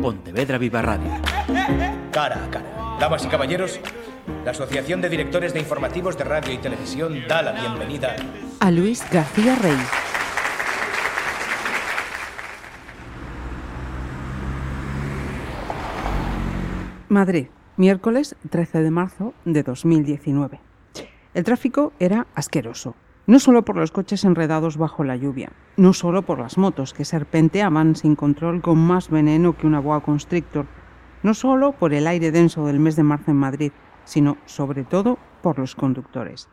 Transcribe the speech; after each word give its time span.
Pontevedra 0.00 0.56
Viva 0.56 0.80
Radio. 0.80 1.10
Cara 2.10 2.44
a 2.44 2.50
cara. 2.50 2.96
Damas 2.98 3.24
y 3.24 3.28
caballeros, 3.28 3.80
la 4.44 4.52
Asociación 4.52 5.00
de 5.00 5.08
Directores 5.08 5.52
de 5.52 5.60
Informativos 5.60 6.16
de 6.16 6.24
Radio 6.24 6.52
y 6.52 6.58
Televisión 6.58 7.22
da 7.28 7.42
la 7.42 7.52
bienvenida 7.52 8.16
a 8.60 8.70
Luis 8.70 9.04
García 9.10 9.56
Rey. 9.56 9.76
Madrid, 17.08 17.48
miércoles 17.76 18.36
13 18.48 18.82
de 18.82 18.90
marzo 18.90 19.34
de 19.44 19.62
2019. 19.62 20.60
El 21.34 21.44
tráfico 21.44 21.92
era 21.98 22.26
asqueroso, 22.34 22.94
no 23.30 23.38
solo 23.38 23.64
por 23.64 23.76
los 23.76 23.92
coches 23.92 24.24
enredados 24.24 24.76
bajo 24.76 25.04
la 25.04 25.14
lluvia, 25.14 25.52
no 25.76 25.92
solo 25.92 26.22
por 26.22 26.40
las 26.40 26.58
motos 26.58 26.92
que 26.92 27.04
serpenteaban 27.04 27.94
sin 27.94 28.16
control 28.16 28.60
con 28.60 28.76
más 28.76 29.08
veneno 29.08 29.56
que 29.56 29.68
una 29.68 29.78
boa 29.78 30.02
constrictor, 30.02 30.66
no 31.22 31.32
solo 31.34 31.70
por 31.70 31.94
el 31.94 32.08
aire 32.08 32.32
denso 32.32 32.66
del 32.66 32.80
mes 32.80 32.96
de 32.96 33.04
marzo 33.04 33.30
en 33.30 33.36
Madrid, 33.36 33.70
sino 34.02 34.36
sobre 34.46 34.82
todo 34.82 35.16
por 35.42 35.60
los 35.60 35.76
conductores. 35.76 36.48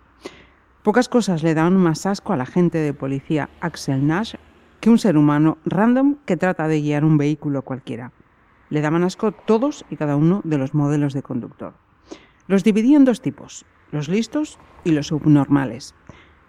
Pocas 0.84 1.10
cosas 1.10 1.42
le 1.42 1.56
dan 1.56 1.76
más 1.78 2.06
asco 2.06 2.32
a 2.32 2.38
la 2.38 2.46
gente 2.46 2.78
de 2.78 2.94
policía 2.94 3.50
Axel 3.60 4.06
Nash 4.06 4.36
que 4.80 4.92
un 4.92 5.00
ser 5.00 5.18
humano 5.18 5.58
random 5.66 6.18
que 6.28 6.38
trata 6.38 6.68
de 6.68 6.80
guiar 6.80 7.04
un 7.04 7.18
vehículo 7.18 7.64
cualquiera 7.64 8.12
le 8.70 8.82
daban 8.82 9.04
asco 9.04 9.32
todos 9.32 9.84
y 9.90 9.96
cada 9.96 10.16
uno 10.16 10.42
de 10.44 10.60
los 10.60 10.76
modelos 10.76 11.14
de 11.14 11.24
conductor. 11.24 11.74
Los 12.46 12.64
dividía 12.64 12.98
en 12.98 13.06
dos 13.06 13.22
tipos, 13.22 13.66
los 13.92 14.10
listos 14.10 14.60
y 14.84 14.92
los 14.92 15.08
subnormales. 15.08 15.96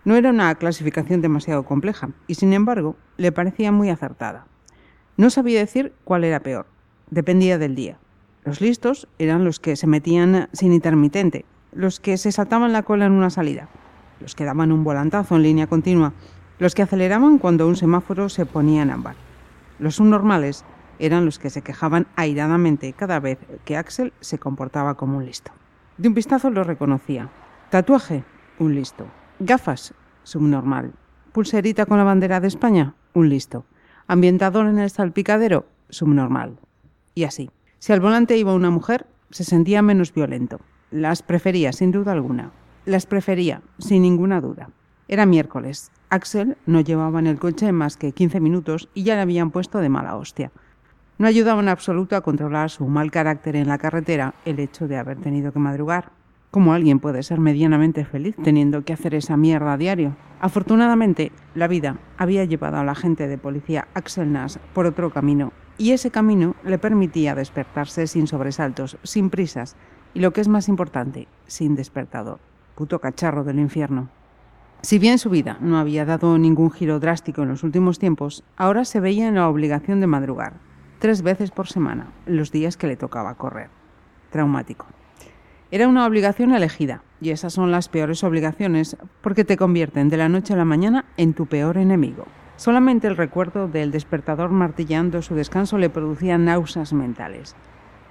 No 0.05 0.17
era 0.17 0.31
una 0.31 0.55
clasificación 0.55 1.21
demasiado 1.21 1.65
compleja 1.65 2.11
y 2.27 2.35
sin 2.35 2.53
embargo 2.53 2.97
le 3.17 3.33
parecía 3.33 3.73
muy 3.73 3.91
acertada. 3.91 4.47
No 5.17 5.31
sabía 5.31 5.59
decir 5.59 5.93
cuál 6.05 6.25
era 6.25 6.41
peor, 6.41 6.67
dependía 7.11 7.59
del 7.59 7.75
día. 7.75 7.99
Los 8.45 8.61
listos 8.61 9.09
eran 9.19 9.45
los 9.45 9.61
que 9.61 9.77
se 9.77 9.87
metían 9.87 10.49
sin 10.53 10.73
intermitente, 10.73 11.45
los 11.73 12.01
que 12.01 12.17
se 12.17 12.33
saltaban 12.33 12.73
la 12.73 12.83
cola 12.83 13.07
en 13.07 13.13
una 13.13 13.31
salida, 13.31 13.69
los 14.21 14.35
que 14.35 14.45
daban 14.45 14.73
un 14.73 14.85
volantazo 14.85 15.37
en 15.37 15.43
línea 15.43 15.67
continua, 15.67 16.13
los 16.59 16.75
que 16.75 16.83
aceleraban 16.83 17.39
cuando 17.39 17.69
un 17.69 17.77
semáforo 17.77 18.29
se 18.29 18.47
ponía 18.47 18.83
en 18.83 18.91
ámbar. 18.91 19.17
Los 19.79 19.97
subnormales 19.97 20.65
eran 20.99 21.25
los 21.25 21.39
que 21.39 21.51
se 21.51 21.63
quejaban 21.63 22.07
airadamente 22.17 22.93
cada 22.93 23.21
vez 23.21 23.39
que 23.65 23.77
Axel 23.77 24.13
se 24.21 24.39
comportaba 24.39 24.95
como 24.95 25.19
un 25.19 25.27
listo. 25.27 25.53
De 25.97 26.09
un 26.09 26.15
vistazo 26.15 26.51
lo 26.51 26.65
reconocía. 26.65 27.29
Tatuaje, 27.71 28.25
un 28.59 28.75
listo. 28.75 29.07
Gafas, 29.41 29.95
subnormal. 30.25 30.95
Pulserita 31.31 31.87
con 31.87 31.99
la 31.99 32.03
bandera 32.03 32.41
de 32.41 32.49
España, 32.49 32.97
un 33.15 33.29
listo. 33.29 33.67
Ambientador 34.09 34.67
en 34.67 34.81
el 34.81 34.91
salpicadero, 34.91 35.67
subnormal. 35.91 36.59
Y 37.15 37.23
así. 37.23 37.49
Si 37.79 37.93
al 37.93 38.01
volante 38.01 38.37
iba 38.37 38.53
una 38.53 38.71
mujer, 38.71 39.07
se 39.31 39.45
sentía 39.45 39.81
menos 39.81 40.13
violento. 40.13 40.59
Las 40.91 41.23
prefería, 41.23 41.73
sin 41.73 41.93
duda 41.93 42.11
alguna. 42.11 42.51
Las 42.85 43.07
prefería, 43.07 43.63
sin 43.79 44.03
ninguna 44.03 44.41
duda. 44.41 44.71
Era 45.07 45.25
miércoles. 45.25 45.93
Axel 46.11 46.57
no 46.67 46.81
llevaba 46.81 47.21
en 47.21 47.29
el 47.29 47.39
coche 47.39 47.71
más 47.71 47.97
que 47.97 48.11
15 48.11 48.41
minutos 48.41 48.89
y 48.93 49.05
ya 49.05 49.15
le 49.15 49.21
habían 49.21 49.53
puesto 49.53 49.79
de 49.79 49.89
mala 49.89 50.17
hostia. 50.17 50.51
No 51.19 51.29
ayudaba 51.29 51.61
en 51.61 51.69
absoluto 51.69 52.17
a 52.17 52.23
controlar 52.23 52.71
su 52.71 52.89
mal 52.89 53.13
carácter 53.13 53.55
en 53.55 53.69
la 53.69 53.79
carretera 53.79 54.35
el 54.45 54.59
hecho 54.59 54.89
de 54.89 54.97
haber 54.97 55.19
tenido 55.21 55.53
que 55.53 55.61
madrugar. 55.61 56.18
¿Cómo 56.51 56.73
alguien 56.73 56.99
puede 56.99 57.23
ser 57.23 57.41
medianamente 57.41 58.07
feliz 58.07 58.35
teniendo 58.43 58.83
que 58.83 58.95
hacer 58.95 59.15
esa 59.15 59.37
mierda 59.37 59.75
a 59.75 59.77
diario? 59.77 60.17
Afortunadamente, 60.41 61.31
la 61.55 61.69
vida 61.69 61.99
había 62.17 62.45
llevado 62.45 62.79
a 62.79 62.85
la 62.85 62.95
gente 62.95 63.29
de 63.29 63.37
policía 63.37 63.87
Axel 63.93 64.33
Nash 64.33 64.57
por 64.73 64.87
otro 64.87 65.11
camino, 65.11 65.53
y 65.77 65.93
ese 65.93 66.11
camino 66.11 66.57
le 66.65 66.79
permitía 66.79 67.35
despertarse 67.35 68.07
sin 68.07 68.27
sobresaltos, 68.27 68.97
sin 69.03 69.29
prisas, 69.29 69.77
y 70.15 70.21
lo 70.21 70.33
que 70.33 70.41
es 70.41 70.49
más 70.49 70.69
importante, 70.69 71.29
sin 71.47 71.75
despertador. 71.75 72.39
Puto 72.77 72.99
cacharro 72.99 73.45
del 73.45 73.59
infierno. 73.59 74.09
Si 74.81 74.99
bien 74.99 75.19
su 75.19 75.29
vida 75.29 75.59
no 75.61 75.77
había 75.79 76.07
dado 76.07 76.39
ningún 76.39 76.71
giro 76.71 76.99
drástico 76.99 77.43
en 77.43 77.49
los 77.49 77.63
últimos 77.63 77.99
tiempos, 77.99 78.43
ahora 78.57 78.87
se 78.87 79.01
veía 79.01 79.29
en 79.29 79.35
la 79.35 79.49
obligación 79.49 80.01
de 80.01 80.07
madrugar, 80.07 80.55
tres 80.99 81.21
veces 81.21 81.51
por 81.51 81.69
semana, 81.69 82.07
los 82.25 82.53
días 82.53 82.79
que 82.79 82.87
le 82.87 82.97
tocaba 82.97 83.35
correr. 83.35 83.69
Traumático. 84.31 84.87
Era 85.71 85.87
una 85.87 86.07
obligación 86.07 86.55
elegida, 86.55 87.03
y 87.21 87.29
esas 87.29 87.53
son 87.53 87.71
las 87.71 87.91
peores 87.91 88.25
obligaciones 88.25 88.97
porque 89.21 89.45
te 89.45 89.59
convierten 89.59 90.09
de 90.09 90.17
la 90.17 90.31
noche 90.31 90.55
a 90.55 90.57
la 90.57 90.65
mañana 90.65 91.05
en 91.19 91.35
tu 91.35 91.45
peor 91.45 91.77
enemigo. 91.77 92.25
Solamente 92.57 93.07
el 93.07 93.19
recuerdo 93.19 93.69
del 93.69 93.91
despertador 93.91 94.49
martillando 94.49 95.21
su 95.21 95.35
descanso 95.35 95.77
le 95.77 95.91
producía 95.91 96.39
náuseas 96.39 96.95
mentales. 96.95 97.55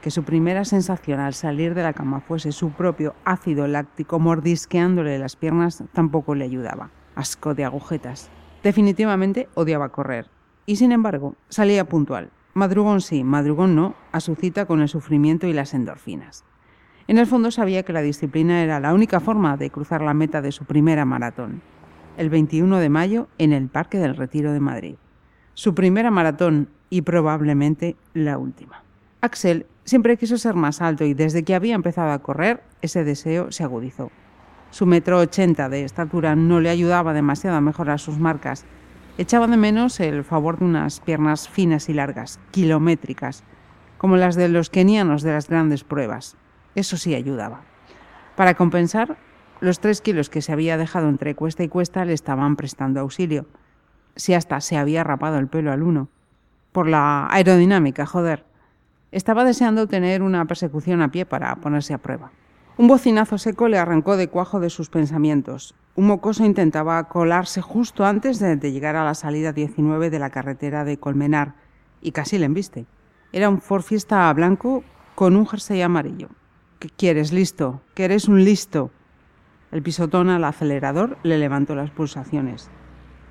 Que 0.03 0.11
su 0.11 0.21
primera 0.21 0.65
sensación 0.65 1.19
al 1.19 1.33
salir 1.33 1.73
de 1.73 1.81
la 1.81 1.93
cama 1.93 2.19
fuese 2.19 2.51
su 2.51 2.69
propio 2.69 3.15
ácido 3.25 3.67
láctico 3.67 4.19
mordisqueándole 4.19 5.17
las 5.17 5.35
piernas 5.35 5.83
tampoco 5.93 6.35
le 6.35 6.45
ayudaba. 6.45 6.91
Asco 7.15 7.55
de 7.55 7.65
agujetas. 7.65 8.29
Definitivamente 8.61 9.49
odiaba 9.55 9.89
correr. 9.89 10.29
Y 10.67 10.75
sin 10.75 10.91
embargo, 10.91 11.35
salía 11.49 11.85
puntual, 11.85 12.29
Madrugón 12.53 13.01
sí, 13.01 13.23
madrugón 13.23 13.75
no, 13.75 13.95
a 14.11 14.19
su 14.19 14.35
cita 14.35 14.65
con 14.65 14.81
el 14.81 14.89
sufrimiento 14.89 15.45
y 15.47 15.53
las 15.53 15.73
endorfinas. 15.73 16.43
En 17.07 17.17
el 17.17 17.25
fondo 17.25 17.51
sabía 17.51 17.83
que 17.83 17.93
la 17.93 18.01
disciplina 18.01 18.63
era 18.63 18.79
la 18.79 18.93
única 18.93 19.19
forma 19.19 19.55
de 19.57 19.69
cruzar 19.69 20.01
la 20.01 20.13
meta 20.13 20.41
de 20.41 20.51
su 20.51 20.65
primera 20.65 21.05
maratón, 21.05 21.61
el 22.17 22.29
21 22.29 22.79
de 22.79 22.89
mayo 22.89 23.27
en 23.37 23.53
el 23.53 23.69
Parque 23.69 23.97
del 23.97 24.15
Retiro 24.15 24.51
de 24.51 24.59
Madrid. 24.59 24.95
Su 25.53 25.73
primera 25.73 26.11
maratón 26.11 26.69
y 26.89 27.03
probablemente 27.03 27.95
la 28.13 28.37
última. 28.37 28.83
Axel 29.21 29.65
siempre 29.85 30.17
quiso 30.17 30.37
ser 30.37 30.55
más 30.55 30.81
alto 30.81 31.05
y 31.05 31.13
desde 31.13 31.43
que 31.43 31.55
había 31.55 31.75
empezado 31.75 32.11
a 32.11 32.19
correr, 32.19 32.61
ese 32.81 33.03
deseo 33.03 33.51
se 33.51 33.63
agudizó. 33.63 34.11
Su 34.69 34.85
metro 34.85 35.19
ochenta 35.19 35.69
de 35.69 35.83
estatura 35.83 36.35
no 36.35 36.59
le 36.59 36.69
ayudaba 36.69 37.13
demasiado 37.13 37.57
a 37.57 37.61
mejorar 37.61 37.99
sus 37.99 38.19
marcas 38.19 38.65
Echaba 39.19 39.47
de 39.47 39.57
menos 39.57 39.99
el 39.99 40.23
favor 40.23 40.59
de 40.59 40.65
unas 40.65 40.99
piernas 40.99 41.49
finas 41.49 41.89
y 41.89 41.93
largas, 41.93 42.39
kilométricas, 42.51 43.43
como 43.97 44.15
las 44.15 44.35
de 44.35 44.47
los 44.47 44.69
kenianos 44.69 45.23
de 45.23 45.31
las 45.31 45.49
grandes 45.49 45.83
pruebas. 45.83 46.37
Eso 46.77 46.95
sí 46.95 47.15
ayudaba. 47.15 47.61
Para 48.35 48.53
compensar, 48.53 49.17
los 49.61 49.79
tres 49.79 49.99
kilos 49.99 50.29
que 50.29 50.43
se 50.43 50.53
había 50.53 50.77
dejado 50.77 51.09
entre 51.09 51.33
cuesta 51.33 51.63
y 51.63 51.69
cuesta 51.69 52.05
le 52.05 52.13
estaban 52.13 52.55
prestando 52.55 52.99
auxilio. 52.99 53.47
Si 54.15 54.35
hasta 54.35 54.61
se 54.61 54.77
había 54.77 55.03
rapado 55.03 55.39
el 55.39 55.47
pelo 55.47 55.71
al 55.71 55.81
uno. 55.81 56.07
Por 56.71 56.87
la 56.87 57.27
aerodinámica, 57.31 58.05
joder. 58.05 58.45
Estaba 59.11 59.43
deseando 59.43 59.87
tener 59.87 60.21
una 60.21 60.45
persecución 60.45 61.01
a 61.01 61.09
pie 61.09 61.25
para 61.25 61.55
ponerse 61.55 61.95
a 61.95 61.97
prueba. 61.97 62.31
Un 62.77 62.87
bocinazo 62.87 63.39
seco 63.39 63.67
le 63.69 63.79
arrancó 63.79 64.15
de 64.15 64.27
cuajo 64.27 64.59
de 64.59 64.69
sus 64.69 64.91
pensamientos. 64.91 65.73
Un 65.95 66.05
mocoso 66.05 66.45
intentaba 66.45 67.03
colarse 67.05 67.59
justo 67.59 68.05
antes 68.05 68.37
de, 68.37 68.55
llegar 68.71 68.95
a 68.95 69.03
la 69.03 69.15
salida 69.15 69.51
19 69.51 70.11
de 70.11 70.19
la 70.19 70.29
carretera 70.29 70.83
de 70.83 70.99
Colmenar 70.99 71.55
y 72.03 72.11
casi 72.11 72.37
le 72.37 72.45
embiste. 72.45 72.85
Era 73.33 73.49
un 73.49 73.61
Ford 73.61 73.81
Fiesta 73.81 74.31
blanco 74.33 74.83
con 75.15 75.35
un 75.35 75.47
jersey 75.47 75.81
amarillo. 75.81 76.29
¿Qué 76.79 76.89
quieres, 76.89 77.33
listo? 77.33 77.81
¿Que 77.95 78.05
eres 78.05 78.27
un 78.27 78.45
listo? 78.45 78.91
El 79.71 79.81
pisotón 79.81 80.29
al 80.29 80.43
acelerador 80.43 81.17
le 81.23 81.39
levantó 81.39 81.73
las 81.73 81.89
pulsaciones. 81.89 82.69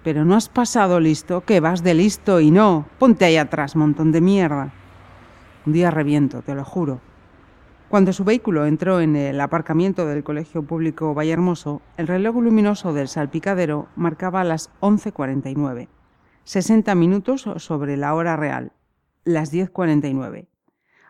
Pero 0.03 0.25
no 0.25 0.35
has 0.35 0.49
pasado 0.49 0.99
listo, 0.99 1.43
que 1.43 1.61
vas 1.61 1.85
de 1.85 1.95
listo 1.95 2.41
y 2.41 2.51
no. 2.51 2.87
Ponte 2.99 3.25
ahí 3.25 3.37
atrás, 3.37 3.77
montón 3.77 4.11
de 4.11 4.21
mierda. 4.21 4.73
Un 5.65 5.73
día 5.73 5.93
reviento, 5.93 6.43
te 6.43 6.57
lo 6.57 6.65
juro. 6.65 7.01
Cuando 7.89 8.13
su 8.13 8.25
vehículo 8.25 8.67
entró 8.67 9.01
en 9.01 9.15
el 9.15 9.41
aparcamiento 9.41 10.07
del 10.07 10.25
Colegio 10.25 10.65
Público 10.65 11.15
Vallehermoso, 11.15 11.83
el 11.97 12.09
reloj 12.09 12.35
luminoso 12.39 12.93
del 12.95 13.07
salpicadero 13.07 13.87
marcaba 13.95 14.43
las 14.43 14.71
11.49, 14.81 15.87
60 16.43 16.95
minutos 16.97 17.49
sobre 17.59 17.97
la 17.97 18.13
hora 18.15 18.35
real, 18.35 18.73
las 19.23 19.53
10.49. 19.53 20.49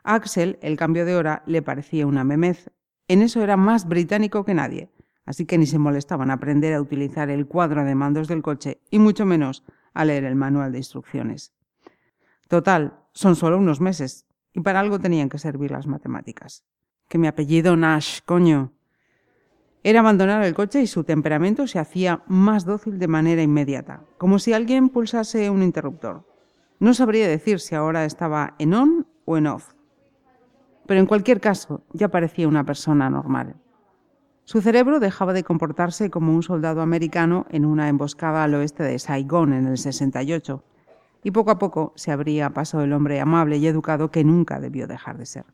Axel 0.06 0.58
el 0.62 0.76
cambio 0.76 1.04
de 1.04 1.16
hora 1.16 1.42
le 1.46 1.62
parecía 1.62 2.06
una 2.06 2.24
memez. 2.24 2.70
En 3.08 3.22
eso 3.22 3.42
era 3.42 3.56
más 3.56 3.86
británico 3.86 4.44
que 4.44 4.54
nadie, 4.54 4.90
así 5.26 5.44
que 5.46 5.58
ni 5.58 5.66
se 5.66 5.78
molestaban 5.78 6.30
a 6.30 6.34
aprender 6.34 6.72
a 6.74 6.80
utilizar 6.80 7.28
el 7.28 7.46
cuadro 7.46 7.84
de 7.84 7.94
mandos 7.94 8.28
del 8.28 8.42
coche 8.42 8.80
y 8.90 8.98
mucho 8.98 9.26
menos 9.26 9.64
a 9.94 10.04
leer 10.04 10.24
el 10.24 10.36
manual 10.36 10.72
de 10.72 10.78
instrucciones. 10.78 11.52
Total, 12.48 13.00
son 13.12 13.36
solo 13.36 13.58
unos 13.58 13.80
meses, 13.80 14.26
y 14.52 14.60
para 14.60 14.80
algo 14.80 14.98
tenían 14.98 15.28
que 15.28 15.38
servir 15.38 15.70
las 15.70 15.86
matemáticas. 15.86 16.64
Que 17.08 17.18
mi 17.18 17.26
apellido 17.26 17.76
Nash, 17.76 18.20
coño. 18.24 18.72
Era 19.82 20.00
abandonar 20.00 20.42
el 20.42 20.54
coche 20.54 20.80
y 20.80 20.86
su 20.86 21.04
temperamento 21.04 21.66
se 21.66 21.78
hacía 21.78 22.24
más 22.26 22.64
dócil 22.64 22.98
de 22.98 23.06
manera 23.06 23.42
inmediata, 23.42 24.02
como 24.18 24.38
si 24.38 24.52
alguien 24.52 24.88
pulsase 24.88 25.50
un 25.50 25.62
interruptor. 25.62 26.26
No 26.78 26.92
sabría 26.92 27.28
decir 27.28 27.60
si 27.60 27.74
ahora 27.74 28.04
estaba 28.04 28.54
en 28.58 28.74
on 28.74 29.06
o 29.24 29.36
en 29.36 29.46
off. 29.46 29.75
Pero 30.86 31.00
en 31.00 31.06
cualquier 31.06 31.40
caso, 31.40 31.82
ya 31.92 32.08
parecía 32.08 32.48
una 32.48 32.64
persona 32.64 33.10
normal. 33.10 33.56
Su 34.44 34.60
cerebro 34.60 35.00
dejaba 35.00 35.32
de 35.32 35.42
comportarse 35.42 36.08
como 36.08 36.32
un 36.32 36.42
soldado 36.42 36.80
americano 36.80 37.46
en 37.50 37.64
una 37.64 37.88
emboscada 37.88 38.44
al 38.44 38.54
oeste 38.54 38.84
de 38.84 38.98
Saigón 39.00 39.52
en 39.52 39.66
el 39.66 39.76
68 39.76 40.62
y 41.24 41.32
poco 41.32 41.50
a 41.50 41.58
poco 41.58 41.92
se 41.96 42.12
abría 42.12 42.50
paso 42.50 42.80
el 42.80 42.92
hombre 42.92 43.20
amable 43.20 43.56
y 43.56 43.66
educado 43.66 44.12
que 44.12 44.22
nunca 44.22 44.60
debió 44.60 44.86
dejar 44.86 45.18
de 45.18 45.26
ser. 45.26 45.44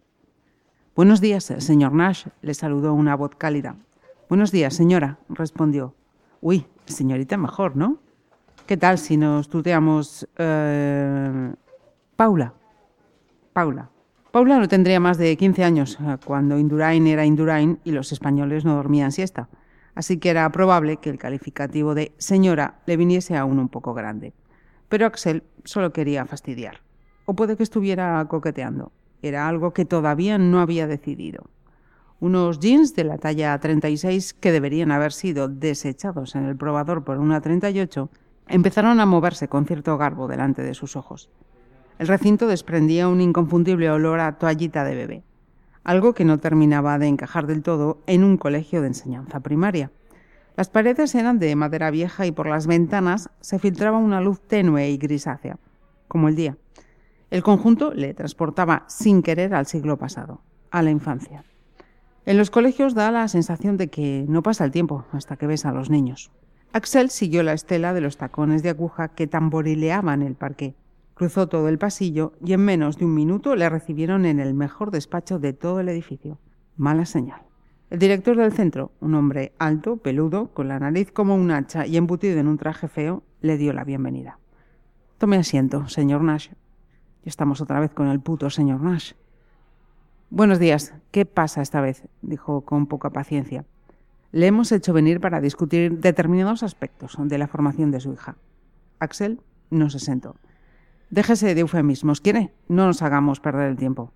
Buenos 0.94 1.22
días, 1.22 1.44
señor 1.44 1.94
Nash, 1.94 2.26
le 2.42 2.52
saludó 2.52 2.92
una 2.92 3.16
voz 3.16 3.30
cálida. 3.38 3.76
Buenos 4.28 4.52
días, 4.52 4.74
señora, 4.74 5.18
respondió. 5.30 5.94
Uy, 6.42 6.66
señorita 6.84 7.38
mejor, 7.38 7.74
¿no? 7.76 7.96
¿Qué 8.66 8.76
tal 8.76 8.98
si 8.98 9.16
nos 9.16 9.48
tuteamos... 9.48 10.28
Eh, 10.36 11.54
Paula. 12.16 12.52
Paula. 13.54 13.88
Paula 14.32 14.58
no 14.58 14.66
tendría 14.66 14.98
más 14.98 15.18
de 15.18 15.36
15 15.36 15.62
años 15.62 15.98
cuando 16.24 16.58
Indurain 16.58 17.06
era 17.06 17.26
Indurain 17.26 17.80
y 17.84 17.90
los 17.90 18.12
españoles 18.12 18.64
no 18.64 18.76
dormían 18.76 19.12
siesta, 19.12 19.50
así 19.94 20.16
que 20.16 20.30
era 20.30 20.50
probable 20.50 20.96
que 20.96 21.10
el 21.10 21.18
calificativo 21.18 21.94
de 21.94 22.12
señora 22.16 22.80
le 22.86 22.96
viniese 22.96 23.36
aún 23.36 23.58
un 23.58 23.68
poco 23.68 23.92
grande. 23.92 24.32
Pero 24.88 25.04
Axel 25.04 25.42
solo 25.64 25.92
quería 25.92 26.24
fastidiar. 26.24 26.80
O 27.26 27.34
puede 27.34 27.58
que 27.58 27.62
estuviera 27.62 28.24
coqueteando. 28.26 28.90
Era 29.20 29.48
algo 29.48 29.74
que 29.74 29.84
todavía 29.84 30.38
no 30.38 30.60
había 30.60 30.86
decidido. 30.86 31.50
Unos 32.18 32.58
jeans 32.58 32.96
de 32.96 33.04
la 33.04 33.18
talla 33.18 33.58
36 33.60 34.32
que 34.32 34.50
deberían 34.50 34.92
haber 34.92 35.12
sido 35.12 35.48
desechados 35.48 36.36
en 36.36 36.46
el 36.46 36.56
probador 36.56 37.04
por 37.04 37.18
una 37.18 37.42
38 37.42 38.08
empezaron 38.48 38.98
a 38.98 39.04
moverse 39.04 39.48
con 39.48 39.66
cierto 39.66 39.98
garbo 39.98 40.26
delante 40.26 40.62
de 40.62 40.72
sus 40.72 40.96
ojos. 40.96 41.28
El 42.02 42.08
recinto 42.08 42.48
desprendía 42.48 43.06
un 43.06 43.20
inconfundible 43.20 43.88
olor 43.88 44.18
a 44.18 44.36
toallita 44.36 44.82
de 44.82 44.96
bebé, 44.96 45.22
algo 45.84 46.14
que 46.14 46.24
no 46.24 46.40
terminaba 46.40 46.98
de 46.98 47.06
encajar 47.06 47.46
del 47.46 47.62
todo 47.62 48.02
en 48.08 48.24
un 48.24 48.38
colegio 48.38 48.80
de 48.80 48.88
enseñanza 48.88 49.38
primaria. 49.38 49.92
Las 50.56 50.68
paredes 50.68 51.14
eran 51.14 51.38
de 51.38 51.54
madera 51.54 51.92
vieja 51.92 52.26
y 52.26 52.32
por 52.32 52.48
las 52.48 52.66
ventanas 52.66 53.30
se 53.40 53.60
filtraba 53.60 53.98
una 53.98 54.20
luz 54.20 54.40
tenue 54.40 54.90
y 54.90 54.96
grisácea, 54.96 55.60
como 56.08 56.26
el 56.26 56.34
día. 56.34 56.56
El 57.30 57.44
conjunto 57.44 57.94
le 57.94 58.14
transportaba 58.14 58.82
sin 58.88 59.22
querer 59.22 59.54
al 59.54 59.66
siglo 59.66 59.96
pasado, 59.96 60.40
a 60.72 60.82
la 60.82 60.90
infancia. 60.90 61.44
En 62.26 62.36
los 62.36 62.50
colegios 62.50 62.94
da 62.94 63.12
la 63.12 63.28
sensación 63.28 63.76
de 63.76 63.90
que 63.90 64.24
no 64.26 64.42
pasa 64.42 64.64
el 64.64 64.72
tiempo 64.72 65.04
hasta 65.12 65.36
que 65.36 65.46
ves 65.46 65.64
a 65.66 65.72
los 65.72 65.88
niños. 65.88 66.32
Axel 66.72 67.10
siguió 67.10 67.44
la 67.44 67.52
estela 67.52 67.94
de 67.94 68.00
los 68.00 68.16
tacones 68.16 68.64
de 68.64 68.70
aguja 68.70 69.06
que 69.06 69.28
tamborileaban 69.28 70.22
el 70.22 70.34
parque. 70.34 70.74
Cruzó 71.14 71.48
todo 71.48 71.68
el 71.68 71.78
pasillo 71.78 72.32
y 72.44 72.54
en 72.54 72.64
menos 72.64 72.96
de 72.98 73.04
un 73.04 73.14
minuto 73.14 73.54
le 73.54 73.68
recibieron 73.68 74.24
en 74.24 74.40
el 74.40 74.54
mejor 74.54 74.90
despacho 74.90 75.38
de 75.38 75.52
todo 75.52 75.80
el 75.80 75.88
edificio. 75.88 76.38
Mala 76.76 77.04
señal. 77.04 77.42
El 77.90 77.98
director 77.98 78.36
del 78.36 78.52
centro, 78.52 78.92
un 79.00 79.14
hombre 79.14 79.52
alto, 79.58 79.98
peludo, 79.98 80.48
con 80.54 80.68
la 80.68 80.80
nariz 80.80 81.12
como 81.12 81.34
un 81.34 81.50
hacha 81.50 81.86
y 81.86 81.98
embutido 81.98 82.38
en 82.40 82.48
un 82.48 82.56
traje 82.56 82.88
feo, 82.88 83.22
le 83.42 83.58
dio 83.58 83.74
la 83.74 83.84
bienvenida. 83.84 84.38
Tome 85.18 85.36
asiento, 85.36 85.86
señor 85.88 86.22
Nash. 86.22 86.48
Ya 86.48 86.56
estamos 87.28 87.60
otra 87.60 87.80
vez 87.80 87.92
con 87.92 88.08
el 88.08 88.20
puto 88.20 88.48
señor 88.48 88.80
Nash. 88.80 89.12
Buenos 90.30 90.58
días. 90.58 90.94
¿Qué 91.10 91.26
pasa 91.26 91.60
esta 91.60 91.82
vez? 91.82 92.08
dijo 92.22 92.62
con 92.62 92.86
poca 92.86 93.10
paciencia. 93.10 93.66
Le 94.32 94.46
hemos 94.46 94.72
hecho 94.72 94.94
venir 94.94 95.20
para 95.20 95.42
discutir 95.42 96.00
determinados 96.00 96.62
aspectos 96.62 97.18
de 97.18 97.36
la 97.36 97.46
formación 97.46 97.90
de 97.90 98.00
su 98.00 98.14
hija. 98.14 98.36
Axel 98.98 99.42
no 99.68 99.90
se 99.90 99.98
sentó. 99.98 100.36
Déjese 101.12 101.54
de 101.54 101.60
eufemismos, 101.60 102.22
¿quiere? 102.22 102.54
No 102.68 102.86
nos 102.86 103.02
hagamos 103.02 103.38
perder 103.38 103.68
el 103.68 103.76
tiempo. 103.76 104.10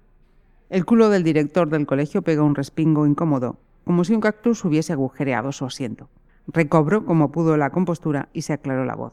El 0.70 0.86
culo 0.86 1.10
del 1.10 1.24
director 1.24 1.68
del 1.68 1.84
colegio 1.84 2.22
pegó 2.22 2.42
un 2.42 2.54
respingo 2.54 3.06
incómodo, 3.06 3.58
como 3.84 4.02
si 4.02 4.14
un 4.14 4.22
cactus 4.22 4.64
hubiese 4.64 4.94
agujereado 4.94 5.52
su 5.52 5.66
asiento. 5.66 6.08
Recobró 6.46 7.04
como 7.04 7.30
pudo 7.32 7.58
la 7.58 7.68
compostura 7.68 8.30
y 8.32 8.42
se 8.42 8.54
aclaró 8.54 8.86
la 8.86 8.94
voz. 8.94 9.12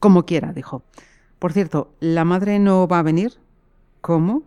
Como 0.00 0.26
quiera, 0.26 0.52
dijo. 0.52 0.82
Por 1.38 1.54
cierto, 1.54 1.94
¿la 1.98 2.26
madre 2.26 2.58
no 2.58 2.86
va 2.86 2.98
a 2.98 3.02
venir? 3.02 3.32
¿Cómo? 4.02 4.42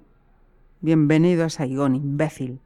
Bienvenido 0.81 1.45
a 1.45 1.49
Saigón, 1.49 1.95
imbécil. 1.95 2.59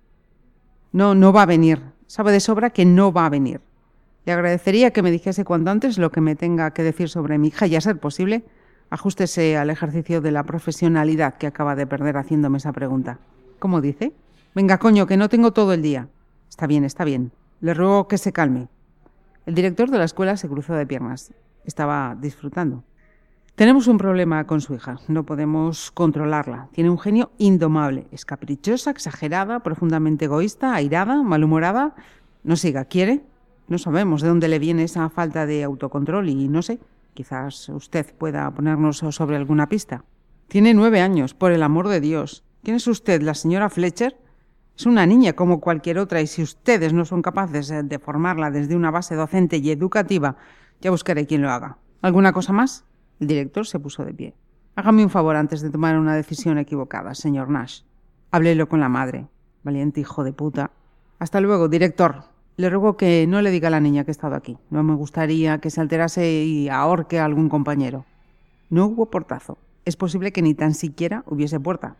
No, 0.91 1.15
no 1.15 1.31
va 1.31 1.43
a 1.43 1.45
venir, 1.45 1.81
Sabe 2.05 2.33
de 2.33 2.41
sobra 2.41 2.71
que 2.71 2.83
no 2.83 3.13
va 3.13 3.27
a 3.27 3.29
venir. 3.29 3.61
Le 4.25 4.33
agradecería 4.33 4.91
que 4.91 5.01
me 5.01 5.09
dijese 5.09 5.45
cuanto 5.45 5.71
antes 5.71 5.97
lo 5.97 6.11
que 6.11 6.19
me 6.19 6.35
tenga 6.35 6.71
que 6.71 6.83
decir 6.83 7.07
sobre 7.07 7.37
mi 7.37 7.47
hija 7.47 7.65
y, 7.65 7.77
a 7.77 7.81
ser 7.81 7.97
posible, 7.97 8.43
ajústese 8.89 9.57
al 9.57 9.69
ejercicio 9.69 10.21
de 10.21 10.31
la 10.31 10.43
profesionalidad 10.43 11.35
que 11.35 11.47
acaba 11.47 11.75
de 11.75 11.87
perder 11.87 12.17
haciéndome 12.17 12.57
esa 12.57 12.71
pregunta. 12.71 13.19
¿Cómo 13.59 13.81
dice? 13.81 14.13
Venga, 14.55 14.77
coño, 14.77 15.07
que 15.07 15.17
no 15.17 15.29
tengo 15.29 15.51
todo 15.51 15.73
el 15.73 15.81
día. 15.81 16.07
Está 16.49 16.67
bien, 16.67 16.83
está 16.83 17.03
bien. 17.03 17.31
Le 17.61 17.73
ruego 17.73 18.07
que 18.07 18.17
se 18.17 18.31
calme. 18.31 18.67
El 19.45 19.55
director 19.55 19.89
de 19.89 19.97
la 19.97 20.03
escuela 20.05 20.37
se 20.37 20.47
cruzó 20.47 20.73
de 20.73 20.85
piernas. 20.85 21.33
Estaba 21.65 22.15
disfrutando. 22.19 22.83
Tenemos 23.55 23.87
un 23.87 23.97
problema 23.97 24.45
con 24.45 24.61
su 24.61 24.73
hija. 24.73 24.99
No 25.07 25.25
podemos 25.25 25.91
controlarla. 25.91 26.69
Tiene 26.71 26.89
un 26.89 26.97
genio 26.97 27.31
indomable. 27.37 28.07
Es 28.11 28.25
caprichosa, 28.25 28.91
exagerada, 28.91 29.61
profundamente 29.61 30.25
egoísta, 30.25 30.73
airada, 30.73 31.21
malhumorada. 31.21 31.95
No 32.43 32.55
siga, 32.55 32.85
¿quiere? 32.85 33.21
No 33.67 33.77
sabemos 33.77 34.21
de 34.21 34.27
dónde 34.27 34.47
le 34.47 34.59
viene 34.59 34.83
esa 34.83 35.09
falta 35.09 35.45
de 35.45 35.63
autocontrol 35.63 36.29
y 36.29 36.47
no 36.47 36.61
sé, 36.61 36.79
quizás 37.13 37.69
usted 37.69 38.13
pueda 38.15 38.49
ponernos 38.51 38.97
sobre 38.97 39.35
alguna 39.35 39.69
pista. 39.69 40.05
Tiene 40.47 40.73
nueve 40.73 41.01
años, 41.01 41.33
por 41.33 41.51
el 41.51 41.63
amor 41.63 41.87
de 41.87 42.01
Dios. 42.01 42.43
¿Quién 42.63 42.75
es 42.75 42.87
usted, 42.87 43.21
la 43.21 43.33
señora 43.33 43.69
Fletcher? 43.69 44.17
Es 44.77 44.85
una 44.85 45.05
niña 45.05 45.33
como 45.33 45.61
cualquier 45.61 45.99
otra 45.99 46.21
y 46.21 46.27
si 46.27 46.41
ustedes 46.41 46.93
no 46.93 47.05
son 47.05 47.21
capaces 47.21 47.73
de 47.83 47.99
formarla 47.99 48.51
desde 48.51 48.75
una 48.75 48.91
base 48.91 49.15
docente 49.15 49.57
y 49.57 49.69
educativa, 49.69 50.37
ya 50.81 50.91
buscaré 50.91 51.27
quien 51.27 51.41
lo 51.41 51.51
haga. 51.51 51.77
¿Alguna 52.01 52.33
cosa 52.33 52.53
más? 52.53 52.85
El 53.19 53.27
director 53.27 53.65
se 53.67 53.79
puso 53.79 54.03
de 54.03 54.13
pie. 54.13 54.35
Hágame 54.75 55.03
un 55.03 55.11
favor 55.11 55.35
antes 55.35 55.61
de 55.61 55.69
tomar 55.69 55.97
una 55.97 56.15
decisión 56.15 56.57
equivocada, 56.57 57.13
señor 57.13 57.49
Nash. 57.49 57.81
Háblelo 58.31 58.67
con 58.67 58.79
la 58.79 58.89
madre. 58.89 59.27
Valiente 59.63 60.01
hijo 60.01 60.23
de 60.23 60.33
puta. 60.33 60.71
Hasta 61.19 61.39
luego, 61.39 61.69
director. 61.69 62.32
Le 62.55 62.69
ruego 62.69 62.97
que 62.97 63.25
no 63.27 63.41
le 63.41 63.49
diga 63.49 63.69
a 63.69 63.71
la 63.71 63.79
niña 63.79 64.03
que 64.03 64.11
he 64.11 64.13
estado 64.13 64.35
aquí. 64.35 64.57
No 64.69 64.83
me 64.83 64.93
gustaría 64.93 65.57
que 65.57 65.71
se 65.71 65.81
alterase 65.81 66.43
y 66.43 66.69
ahorque 66.69 67.19
a 67.19 67.25
algún 67.25 67.49
compañero. 67.49 68.05
No 68.69 68.85
hubo 68.85 69.07
portazo. 69.07 69.57
Es 69.85 69.97
posible 69.97 70.31
que 70.31 70.43
ni 70.43 70.53
tan 70.53 70.75
siquiera 70.75 71.23
hubiese 71.25 71.59
puerta. 71.59 71.95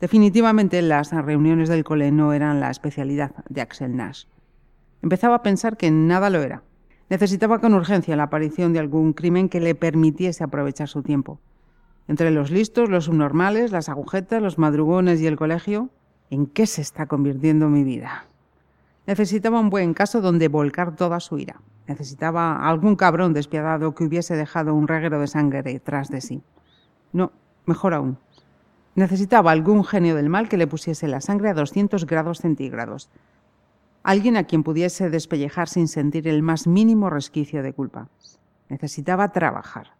Definitivamente 0.00 0.82
las 0.82 1.12
reuniones 1.12 1.68
del 1.68 1.84
cole 1.84 2.10
no 2.10 2.32
eran 2.32 2.58
la 2.58 2.70
especialidad 2.70 3.32
de 3.48 3.60
Axel 3.60 3.96
Nash. 3.96 4.24
Empezaba 5.02 5.36
a 5.36 5.42
pensar 5.42 5.76
que 5.76 5.92
nada 5.92 6.30
lo 6.30 6.42
era. 6.42 6.64
Necesitaba 7.08 7.60
con 7.60 7.72
urgencia 7.72 8.16
la 8.16 8.24
aparición 8.24 8.72
de 8.72 8.80
algún 8.80 9.12
crimen 9.12 9.48
que 9.48 9.60
le 9.60 9.76
permitiese 9.76 10.42
aprovechar 10.42 10.88
su 10.88 11.02
tiempo. 11.02 11.38
Entre 12.08 12.32
los 12.32 12.50
listos, 12.50 12.88
los 12.88 13.04
subnormales, 13.04 13.70
las 13.70 13.88
agujetas, 13.88 14.42
los 14.42 14.58
madrugones 14.58 15.20
y 15.20 15.26
el 15.28 15.36
colegio, 15.36 15.90
¿en 16.30 16.46
qué 16.46 16.66
se 16.66 16.82
está 16.82 17.06
convirtiendo 17.06 17.68
mi 17.68 17.84
vida? 17.84 18.26
Necesitaba 19.06 19.60
un 19.60 19.70
buen 19.70 19.94
caso 19.94 20.20
donde 20.20 20.48
volcar 20.48 20.96
toda 20.96 21.20
su 21.20 21.38
ira. 21.38 21.60
Necesitaba 21.86 22.68
algún 22.68 22.96
cabrón 22.96 23.32
despiadado 23.32 23.94
que 23.94 24.04
hubiese 24.04 24.36
dejado 24.36 24.74
un 24.74 24.88
reguero 24.88 25.20
de 25.20 25.26
sangre 25.26 25.62
detrás 25.62 26.08
de 26.08 26.20
sí. 26.20 26.42
No, 27.12 27.32
mejor 27.66 27.94
aún. 27.94 28.18
Necesitaba 28.94 29.50
algún 29.50 29.84
genio 29.84 30.14
del 30.14 30.28
mal 30.28 30.48
que 30.48 30.56
le 30.56 30.66
pusiese 30.66 31.08
la 31.08 31.20
sangre 31.20 31.50
a 31.50 31.54
200 31.54 32.06
grados 32.06 32.38
centígrados, 32.38 33.10
Alguien 34.02 34.36
a 34.36 34.44
quien 34.44 34.64
pudiese 34.64 35.10
despellejar 35.10 35.68
sin 35.68 35.86
sentir 35.86 36.26
el 36.26 36.42
más 36.42 36.66
mínimo 36.66 37.08
resquicio 37.08 37.62
de 37.62 37.72
culpa. 37.72 38.08
Necesitaba 38.68 39.28
trabajar. 39.30 39.92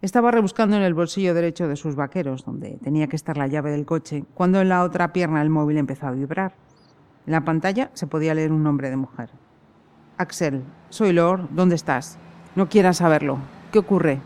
Estaba 0.00 0.30
rebuscando 0.30 0.76
en 0.76 0.82
el 0.82 0.94
bolsillo 0.94 1.34
derecho 1.34 1.68
de 1.68 1.76
sus 1.76 1.94
vaqueros, 1.94 2.44
donde 2.46 2.78
tenía 2.82 3.06
que 3.06 3.16
estar 3.16 3.36
la 3.36 3.48
llave 3.48 3.70
del 3.70 3.84
coche, 3.84 4.24
cuando 4.34 4.62
en 4.62 4.70
la 4.70 4.82
otra 4.82 5.12
pierna 5.12 5.42
el 5.42 5.50
móvil 5.50 5.76
empezó 5.76 6.06
a 6.06 6.12
vibrar. 6.12 6.54
En 7.26 7.32
la 7.32 7.44
pantalla 7.44 7.90
se 7.94 8.06
podía 8.06 8.34
leer 8.34 8.52
un 8.52 8.62
nombre 8.62 8.88
de 8.88 8.96
mujer. 8.96 9.30
Axel, 10.16 10.62
soy 10.90 11.12
Lord, 11.12 11.48
¿dónde 11.50 11.74
estás? 11.74 12.18
No 12.54 12.68
quieras 12.68 12.98
saberlo. 12.98 13.38
¿Qué 13.72 13.80
ocurre? 13.80 14.20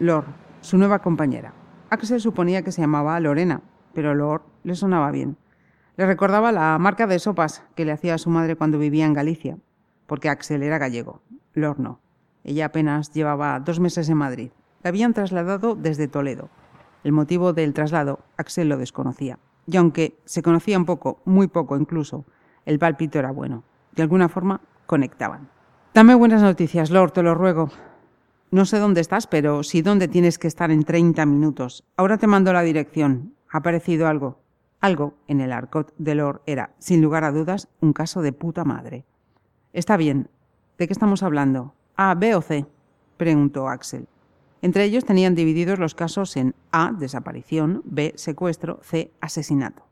Lord, 0.00 0.26
su 0.60 0.76
nueva 0.76 0.98
compañera. 0.98 1.54
Axel 1.88 2.20
suponía 2.20 2.62
que 2.62 2.72
se 2.72 2.80
llamaba 2.80 3.18
Lorena, 3.20 3.62
pero 3.94 4.14
Lord 4.14 4.42
le 4.64 4.74
sonaba 4.74 5.10
bien. 5.10 5.36
Le 5.96 6.06
recordaba 6.06 6.52
la 6.52 6.76
marca 6.78 7.06
de 7.06 7.18
sopas 7.18 7.62
que 7.76 7.84
le 7.84 7.92
hacía 7.92 8.18
su 8.18 8.28
madre 8.28 8.56
cuando 8.56 8.78
vivía 8.78 9.06
en 9.06 9.12
Galicia, 9.12 9.58
porque 10.06 10.28
Axel 10.28 10.62
era 10.62 10.78
gallego, 10.78 11.22
Lor 11.54 11.78
no. 11.78 12.00
Ella 12.44 12.66
apenas 12.66 13.12
llevaba 13.12 13.60
dos 13.60 13.78
meses 13.78 14.08
en 14.08 14.16
Madrid. 14.16 14.50
La 14.82 14.88
habían 14.88 15.14
trasladado 15.14 15.76
desde 15.76 16.08
Toledo. 16.08 16.48
El 17.04 17.12
motivo 17.12 17.52
del 17.52 17.72
traslado, 17.72 18.20
Axel 18.36 18.68
lo 18.68 18.78
desconocía. 18.78 19.38
Y 19.66 19.76
aunque 19.76 20.18
se 20.24 20.42
conocía 20.42 20.78
un 20.78 20.84
poco, 20.84 21.20
muy 21.24 21.46
poco 21.46 21.76
incluso, 21.76 22.24
el 22.64 22.78
palpito 22.78 23.18
era 23.18 23.30
bueno. 23.30 23.64
De 23.92 24.02
alguna 24.02 24.28
forma, 24.28 24.60
conectaban. 24.86 25.48
Dame 25.94 26.14
buenas 26.14 26.42
noticias, 26.42 26.90
Lord, 26.90 27.12
te 27.12 27.22
lo 27.22 27.34
ruego. 27.34 27.70
No 28.50 28.64
sé 28.64 28.78
dónde 28.78 29.00
estás, 29.00 29.26
pero 29.26 29.62
sí 29.62 29.82
dónde 29.82 30.08
tienes 30.08 30.38
que 30.38 30.48
estar 30.48 30.70
en 30.70 30.84
30 30.84 31.24
minutos. 31.26 31.84
Ahora 31.96 32.18
te 32.18 32.26
mando 32.26 32.52
la 32.52 32.62
dirección. 32.62 33.34
¿Ha 33.50 33.58
aparecido 33.58 34.08
algo? 34.08 34.40
Algo 34.80 35.14
en 35.28 35.40
el 35.40 35.52
arcot 35.52 35.94
de 35.96 36.14
Lord 36.14 36.42
era, 36.46 36.74
sin 36.78 37.00
lugar 37.00 37.24
a 37.24 37.30
dudas, 37.30 37.68
un 37.80 37.92
caso 37.92 38.20
de 38.20 38.32
puta 38.32 38.64
madre. 38.64 39.04
Está 39.72 39.96
bien. 39.96 40.28
¿De 40.76 40.86
qué 40.86 40.92
estamos 40.92 41.22
hablando? 41.22 41.74
¿A, 41.96 42.14
B 42.14 42.34
o 42.34 42.42
C? 42.42 42.66
preguntó 43.16 43.68
Axel. 43.68 44.08
Entre 44.62 44.84
ellos 44.84 45.04
tenían 45.04 45.34
divididos 45.34 45.80
los 45.80 45.96
casos 45.96 46.36
en 46.36 46.54
A, 46.70 46.92
desaparición, 46.92 47.82
B, 47.84 48.12
secuestro, 48.16 48.78
C, 48.82 49.10
asesinato. 49.20 49.82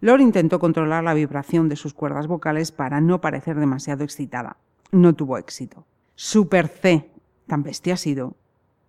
Lore 0.00 0.22
intentó 0.22 0.58
controlar 0.58 1.04
la 1.04 1.12
vibración 1.12 1.68
de 1.68 1.76
sus 1.76 1.92
cuerdas 1.92 2.26
vocales 2.26 2.72
para 2.72 3.02
no 3.02 3.20
parecer 3.20 3.58
demasiado 3.58 4.04
excitada. 4.04 4.56
No 4.92 5.14
tuvo 5.14 5.36
éxito. 5.36 5.84
Super 6.14 6.68
C, 6.68 7.10
tan 7.46 7.62
bestia 7.62 7.94
ha 7.94 7.96
sido. 7.98 8.34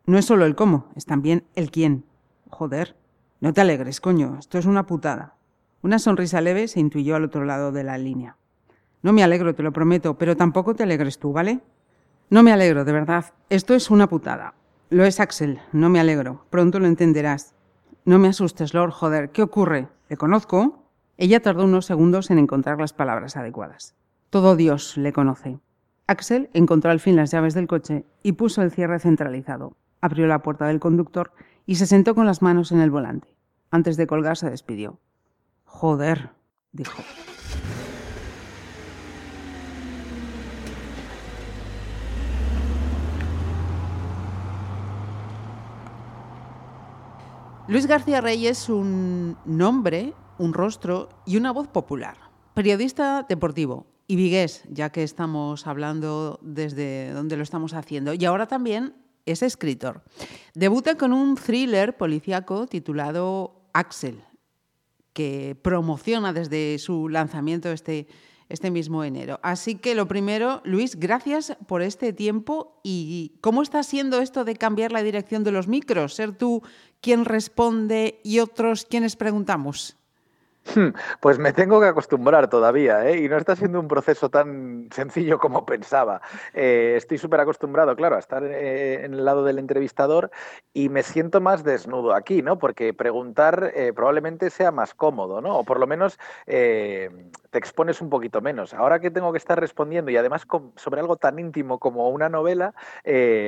No 0.06 0.18
es 0.18 0.26
solo 0.26 0.46
el 0.46 0.56
cómo, 0.56 0.88
es 0.96 1.06
también 1.06 1.44
el 1.56 1.70
quién. 1.70 2.06
Joder, 2.50 2.96
no 3.42 3.54
te 3.54 3.62
alegres, 3.62 4.00
coño, 4.00 4.38
esto 4.40 4.58
es 4.58 4.66
una 4.66 4.86
putada. 4.86 5.36
Una 5.82 6.00
sonrisa 6.00 6.40
leve 6.40 6.68
se 6.68 6.80
intuyó 6.80 7.16
al 7.16 7.26
otro 7.26 7.44
lado 7.44 7.72
de 7.72 7.84
la 7.84 7.98
línea. 7.98 8.38
No 9.02 9.12
me 9.12 9.24
alegro, 9.24 9.54
te 9.54 9.64
lo 9.64 9.74
prometo, 9.74 10.18
pero 10.18 10.38
tampoco 10.38 10.76
te 10.76 10.84
alegres 10.84 11.20
tú, 11.20 11.34
¿vale? 11.34 11.60
No 12.30 12.44
me 12.44 12.52
alegro, 12.52 12.86
de 12.86 12.92
verdad. 12.92 13.34
Esto 13.50 13.74
es 13.74 13.90
una 13.90 14.08
putada. 14.08 14.54
Lo 14.92 15.06
es 15.06 15.20
Axel, 15.20 15.60
no 15.72 15.88
me 15.90 16.00
alegro. 16.00 16.46
Pronto 16.50 16.80
lo 16.80 16.88
entenderás. 16.88 17.54
No 18.06 18.18
me 18.18 18.28
asustes, 18.28 18.74
Lord, 18.74 18.90
joder, 18.90 19.30
¿qué 19.30 19.44
ocurre? 19.44 19.88
¿Le 20.10 20.18
conozco? 20.18 20.84
Ella 21.16 21.42
tardó 21.42 21.66
unos 21.66 21.86
segundos 21.86 22.32
en 22.32 22.40
encontrar 22.40 22.80
las 22.80 22.92
palabras 22.92 23.38
adecuadas. 23.38 23.94
Todo 24.32 24.56
Dios 24.56 24.98
le 24.98 25.14
conoce. 25.14 25.60
Axel 26.08 26.50
encontró 26.56 26.90
al 26.90 27.00
fin 27.00 27.16
las 27.16 27.30
llaves 27.30 27.54
del 27.54 27.68
coche 27.68 28.04
y 28.24 28.32
puso 28.32 28.64
el 28.64 28.72
cierre 28.72 29.00
centralizado. 29.00 29.78
Abrió 30.02 30.26
la 30.26 30.42
puerta 30.42 30.66
del 30.66 30.80
conductor 30.80 31.34
y 31.68 31.76
se 31.76 31.86
sentó 31.86 32.16
con 32.16 32.26
las 32.26 32.42
manos 32.42 32.72
en 32.72 32.82
el 32.82 32.90
volante. 32.90 33.36
Antes 33.70 33.96
de 33.96 34.08
colgar 34.08 34.38
se 34.38 34.50
despidió. 34.50 34.98
Joder, 35.66 36.32
dijo. 36.72 37.04
Luis 47.70 47.86
García 47.86 48.20
Reyes 48.20 48.64
es 48.64 48.70
un 48.70 49.38
nombre, 49.46 50.16
un 50.40 50.54
rostro 50.54 51.08
y 51.28 51.38
una 51.38 51.52
voz 51.52 51.68
popular. 51.68 52.18
Periodista 52.56 53.28
deportivo 53.30 53.86
y 54.08 54.16
vigués, 54.16 54.64
ya 54.72 54.92
que 54.92 55.04
estamos 55.04 55.68
hablando 55.68 56.40
desde 56.42 57.12
donde 57.12 57.38
lo 57.38 57.44
estamos 57.44 57.76
haciendo. 57.76 58.16
Y 58.16 58.26
ahora 58.26 58.48
también 58.48 58.96
es 59.28 59.44
escritor. 59.44 60.02
Debuta 60.56 60.98
con 60.98 61.14
un 61.14 61.36
thriller 61.36 61.96
policíaco 61.96 62.66
titulado 62.66 63.62
Axel, 63.72 64.24
que 65.14 65.56
promociona 65.62 66.34
desde 66.34 66.80
su 66.80 67.08
lanzamiento 67.08 67.72
este, 67.72 68.08
este 68.50 68.72
mismo 68.72 69.04
enero. 69.04 69.40
Así 69.44 69.76
que 69.76 69.96
lo 69.96 70.08
primero, 70.08 70.62
Luis, 70.66 71.00
gracias 71.00 71.56
por 71.68 71.82
este 71.82 72.14
tiempo 72.14 72.80
y 72.84 73.34
cómo 73.42 73.62
está 73.62 73.84
siendo 73.84 74.20
esto 74.20 74.44
de 74.44 74.56
cambiar 74.56 74.92
la 74.92 75.04
dirección 75.04 75.44
de 75.44 75.52
los 75.52 75.68
micros, 75.68 76.16
ser 76.16 76.32
tú 76.34 76.64
quien 77.00 77.26
responde 77.26 78.20
y 78.24 78.40
otros 78.40 78.86
quienes 78.86 79.16
preguntamos. 79.16 79.99
Pues 81.20 81.40
me 81.40 81.54
tengo 81.54 81.80
que 81.80 81.88
acostumbrar 81.88 82.50
todavía, 82.50 83.08
¿eh? 83.10 83.20
y 83.20 83.30
no 83.30 83.38
está 83.38 83.56
siendo 83.56 83.80
un 83.80 83.88
proceso 83.88 84.30
tan 84.30 84.90
sencillo 84.92 85.40
como 85.40 85.66
pensaba. 85.66 86.22
Eh, 86.54 86.94
estoy 86.98 87.18
súper 87.18 87.40
acostumbrado, 87.40 87.96
claro, 87.96 88.16
a 88.16 88.20
estar 88.20 88.44
eh, 88.44 89.06
en 89.06 89.14
el 89.14 89.26
lado 89.26 89.44
del 89.44 89.60
entrevistador 89.60 90.32
y 90.74 90.90
me 90.90 91.04
siento 91.04 91.42
más 91.42 91.64
desnudo 91.64 92.14
aquí, 92.14 92.42
¿no? 92.42 92.60
Porque 92.60 92.94
preguntar 92.94 93.74
probablemente 93.96 94.50
sea 94.50 94.72
más 94.72 94.94
cómodo, 94.94 95.42
¿no? 95.42 95.60
O 95.60 95.64
por 95.64 95.80
lo 95.80 95.88
menos 95.88 96.18
te 96.46 97.10
expones 97.58 98.02
un 98.02 98.10
poquito 98.10 98.42
menos. 98.42 98.74
Ahora 98.74 99.00
que 99.00 99.12
tengo 99.12 99.32
que 99.32 99.38
estar 99.38 99.60
respondiendo 99.60 100.12
y 100.12 100.18
además 100.18 100.46
sobre 100.76 101.02
algo 101.02 101.18
tan 101.18 101.40
íntimo 101.40 101.80
como 101.80 102.10
una 102.10 102.30
novela, 102.30 102.74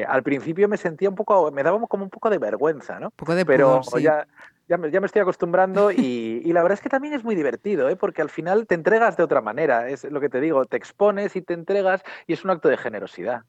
al 0.07 0.23
principio 0.23 0.67
me 0.67 0.77
sentía 0.77 1.09
un 1.09 1.15
poco, 1.15 1.51
me 1.51 1.63
daba 1.63 1.79
como 1.87 2.03
un 2.03 2.09
poco 2.09 2.29
de 2.29 2.37
vergüenza, 2.37 2.99
¿no? 2.99 3.07
Un 3.07 3.13
poco 3.15 3.35
de 3.35 3.45
Pero 3.45 3.81
ya 3.99 4.27
ya 4.67 4.77
me, 4.77 4.87
estoy 4.87 5.21
acostumbrando 5.21 5.91
y, 5.91 6.51
la 6.51 6.61
verdad 6.61 6.77
es 6.77 6.81
que 6.81 6.89
también 6.89 7.13
es 7.13 7.23
muy 7.23 7.35
divertido, 7.35 7.89
¿eh? 7.89 7.95
porque 7.95 8.21
al 8.21 8.29
final 8.29 8.67
te 8.67 8.75
entregas 8.75 9.17
de 9.17 9.23
otra 9.23 9.41
manera, 9.41 9.89
es 9.89 10.03
lo 10.05 10.19
que 10.19 10.29
te 10.29 10.41
digo, 10.41 10.65
te 10.65 10.77
expones 10.77 11.35
y 11.35 11.41
te 11.41 11.53
entregas 11.53 12.01
y 12.27 12.33
es 12.33 12.43
un 12.43 12.51
acto 12.51 12.69
de 12.69 12.77
generosidad. 12.77 13.43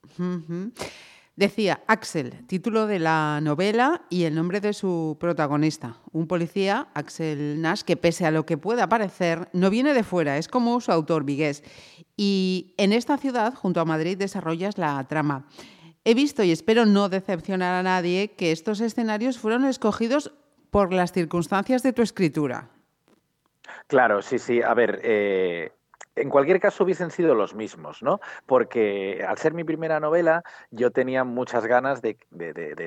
Decía 1.34 1.82
Axel, 1.86 2.46
título 2.46 2.86
de 2.86 2.98
la 2.98 3.40
novela 3.42 4.02
y 4.10 4.24
el 4.24 4.34
nombre 4.34 4.60
de 4.60 4.74
su 4.74 5.16
protagonista, 5.18 5.96
un 6.12 6.26
policía, 6.26 6.88
Axel 6.92 7.62
Nash, 7.62 7.82
que 7.82 7.96
pese 7.96 8.26
a 8.26 8.30
lo 8.30 8.44
que 8.44 8.58
pueda 8.58 8.86
parecer, 8.86 9.48
no 9.54 9.70
viene 9.70 9.94
de 9.94 10.02
fuera, 10.04 10.36
es 10.36 10.46
como 10.46 10.78
su 10.82 10.92
autor 10.92 11.24
Vigués. 11.24 11.64
Y 12.18 12.74
en 12.76 12.92
esta 12.92 13.16
ciudad, 13.16 13.54
junto 13.54 13.80
a 13.80 13.86
Madrid, 13.86 14.18
desarrollas 14.18 14.76
la 14.76 15.02
trama. 15.08 15.46
He 16.04 16.12
visto 16.12 16.42
y 16.42 16.50
espero 16.50 16.84
no 16.84 17.08
decepcionar 17.08 17.74
a 17.74 17.82
nadie 17.82 18.32
que 18.32 18.52
estos 18.52 18.80
escenarios 18.80 19.38
fueron 19.38 19.64
escogidos 19.64 20.32
por 20.72 20.90
las 20.90 21.12
circunstancias 21.12 21.82
de 21.82 21.92
tu 21.92 22.00
escritura. 22.00 22.70
Claro, 23.88 24.22
sí, 24.22 24.38
sí. 24.38 24.62
A 24.62 24.72
ver, 24.72 25.00
eh, 25.04 25.70
en 26.16 26.28
cualquier 26.28 26.60
caso 26.60 26.84
hubiesen 26.84 27.10
sido 27.10 27.34
los 27.34 27.54
mismos, 27.54 28.02
¿no? 28.02 28.20
Porque 28.46 29.24
al 29.26 29.38
ser 29.38 29.54
mi 29.54 29.64
primera 29.64 30.00
novela, 30.00 30.42
yo 30.70 30.90
tenía 30.90 31.24
muchas 31.24 31.66
ganas 31.66 32.02
de, 32.02 32.16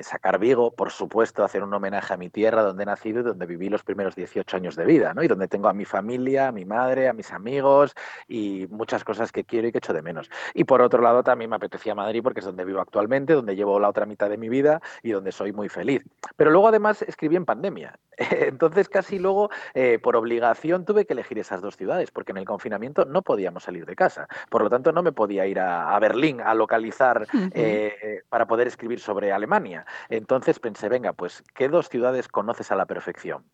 sacar 0.02 0.38
Vigo, 0.38 0.70
por 0.70 0.90
supuesto, 0.90 1.44
hacer 1.44 1.62
un 1.62 1.74
homenaje 1.74 2.14
a 2.14 2.16
mi 2.16 2.30
tierra, 2.30 2.62
donde 2.62 2.84
he 2.84 2.86
nacido 2.86 3.20
y 3.20 3.22
donde 3.22 3.46
viví 3.46 3.68
los 3.68 3.82
primeros 3.82 4.14
18 4.14 4.56
años 4.56 4.76
de 4.76 4.84
vida, 4.84 5.14
¿no? 5.14 5.22
Y 5.22 5.28
donde 5.28 5.48
tengo 5.48 5.68
a 5.68 5.72
mi 5.72 5.84
familia, 5.84 6.48
a 6.48 6.52
mi 6.52 6.64
madre, 6.64 7.08
a 7.08 7.12
mis 7.12 7.32
amigos 7.32 7.94
y 8.28 8.66
muchas 8.70 9.02
cosas 9.02 9.32
que 9.32 9.44
quiero 9.44 9.68
y 9.68 9.72
que 9.72 9.78
echo 9.78 9.92
de 9.92 10.02
menos. 10.02 10.30
Y 10.54 10.64
por 10.64 10.82
otro 10.82 11.02
lado, 11.02 11.22
también 11.22 11.50
me 11.50 11.56
apetecía 11.56 11.94
Madrid 11.94 12.22
porque 12.22 12.40
es 12.40 12.46
donde 12.46 12.64
vivo 12.64 12.80
actualmente, 12.80 13.32
donde 13.32 13.56
llevo 13.56 13.80
la 13.80 13.88
otra 13.88 14.06
mitad 14.06 14.30
de 14.30 14.36
mi 14.36 14.48
vida 14.48 14.80
y 15.02 15.10
donde 15.10 15.32
soy 15.32 15.52
muy 15.52 15.68
feliz. 15.68 16.02
Pero 16.36 16.50
luego 16.50 16.68
además 16.68 17.02
escribí 17.02 17.36
en 17.36 17.44
pandemia. 17.44 17.98
Entonces 18.30 18.88
casi 18.88 19.18
luego, 19.18 19.50
eh, 19.74 19.98
por 19.98 20.16
obligación, 20.16 20.84
tuve 20.84 21.06
que 21.06 21.12
elegir 21.12 21.38
esas 21.38 21.60
dos 21.60 21.76
ciudades, 21.76 22.10
porque 22.10 22.32
en 22.32 22.38
el 22.38 22.44
confinamiento 22.44 23.04
no 23.16 23.22
podíamos 23.22 23.62
salir 23.62 23.86
de 23.86 23.96
casa. 23.96 24.28
Por 24.50 24.62
lo 24.62 24.68
tanto, 24.68 24.92
no 24.92 25.02
me 25.02 25.10
podía 25.10 25.46
ir 25.46 25.58
a, 25.58 25.98
Berlín 25.98 26.42
a 26.42 26.52
localizar 26.52 27.26
eh, 27.54 28.20
para 28.28 28.46
poder 28.46 28.66
escribir 28.66 29.00
sobre 29.00 29.32
Alemania. 29.32 29.86
Entonces 30.10 30.58
pensé, 30.58 30.90
venga, 30.90 31.14
pues, 31.14 31.42
¿qué 31.54 31.70
dos 31.70 31.88
ciudades 31.88 32.28
conoces 32.28 32.70
a 32.70 32.76
la 32.76 32.84
perfección? 32.84 33.44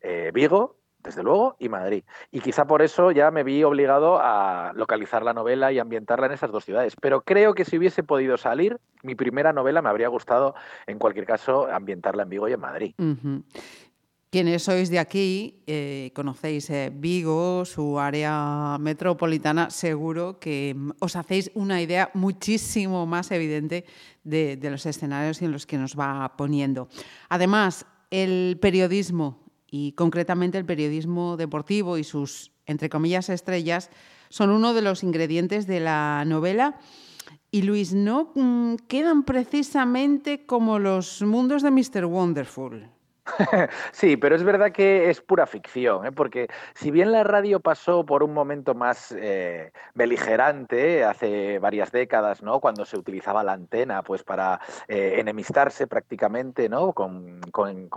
Eh, 0.00 0.30
Vigo 0.32 0.76
desde 1.02 1.22
luego, 1.22 1.56
y 1.58 1.68
Madrid. 1.68 2.04
Y 2.30 2.40
quizá 2.40 2.66
por 2.66 2.82
eso 2.82 3.10
ya 3.12 3.30
me 3.30 3.42
vi 3.42 3.62
obligado 3.64 4.18
a 4.20 4.72
localizar 4.74 5.22
la 5.22 5.32
novela 5.32 5.72
y 5.72 5.78
ambientarla 5.78 6.26
en 6.26 6.32
esas 6.32 6.50
dos 6.50 6.64
ciudades. 6.64 6.96
Pero 7.00 7.22
creo 7.22 7.54
que 7.54 7.64
si 7.64 7.78
hubiese 7.78 8.02
podido 8.02 8.36
salir, 8.36 8.78
mi 9.02 9.14
primera 9.14 9.52
novela 9.52 9.80
me 9.80 9.88
habría 9.88 10.08
gustado, 10.08 10.54
en 10.86 10.98
cualquier 10.98 11.24
caso, 11.24 11.68
ambientarla 11.68 12.24
en 12.24 12.28
Vigo 12.28 12.48
y 12.48 12.52
en 12.52 12.60
Madrid. 12.60 12.94
Quienes 14.30 14.64
sois 14.64 14.90
de 14.90 14.98
aquí, 14.98 15.64
eh, 15.66 16.12
conocéis 16.12 16.68
eh, 16.68 16.92
Vigo, 16.92 17.64
su 17.64 17.98
área 17.98 18.76
metropolitana, 18.78 19.70
seguro 19.70 20.38
que 20.38 20.74
mm, 20.76 20.90
os 21.00 21.16
hacéis 21.16 21.50
una 21.54 21.80
idea 21.80 22.10
muchísimo 22.12 23.06
más 23.06 23.30
evidente 23.30 23.86
de, 24.24 24.58
los 24.64 24.84
escenarios 24.84 25.40
en 25.40 25.50
los 25.50 25.64
que 25.64 25.78
nos 25.78 25.98
va 25.98 26.36
poniendo. 26.36 26.88
Además, 27.30 27.86
el 28.10 28.58
periodismo, 28.60 29.40
y 29.70 29.92
concretamente 29.92 30.58
el 30.58 30.66
periodismo 30.66 31.38
deportivo 31.38 31.96
y 31.96 32.04
sus, 32.04 32.52
entre 32.66 32.90
comillas, 32.90 33.30
estrellas, 33.30 33.88
son 34.28 34.50
uno 34.50 34.74
de 34.74 34.82
los 34.82 35.04
ingredientes 35.04 35.66
de 35.66 35.80
la 35.80 36.24
novela. 36.26 36.78
Y 37.50 37.62
Luis, 37.62 37.94
no 37.94 38.32
mm, 38.34 38.74
quedan 38.88 39.22
precisamente 39.22 40.44
como 40.44 40.78
los 40.78 41.22
mundos 41.22 41.62
de 41.62 41.70
Mr. 41.70 42.04
Wonderful. 42.04 42.97
Sí, 43.92 44.16
pero 44.16 44.34
es 44.34 44.42
verdad 44.42 44.72
que 44.72 45.10
es 45.10 45.20
pura 45.20 45.46
ficción, 45.46 46.06
¿eh? 46.06 46.12
porque 46.12 46.48
si 46.74 46.90
bien 46.90 47.12
la 47.12 47.24
radio 47.24 47.60
pasó 47.60 48.04
por 48.04 48.22
un 48.22 48.32
momento 48.32 48.74
más 48.74 49.14
eh, 49.16 49.72
beligerante 49.94 51.04
hace 51.04 51.58
varias 51.58 51.92
décadas, 51.92 52.42
¿no? 52.42 52.60
Cuando 52.60 52.84
se 52.84 52.98
utilizaba 52.98 53.42
la 53.42 53.52
antena, 53.52 54.02
pues 54.02 54.22
para 54.22 54.60
eh, 54.88 55.16
enemistarse 55.18 55.86
prácticamente, 55.86 56.68
¿no? 56.68 56.92
Con, 56.92 57.40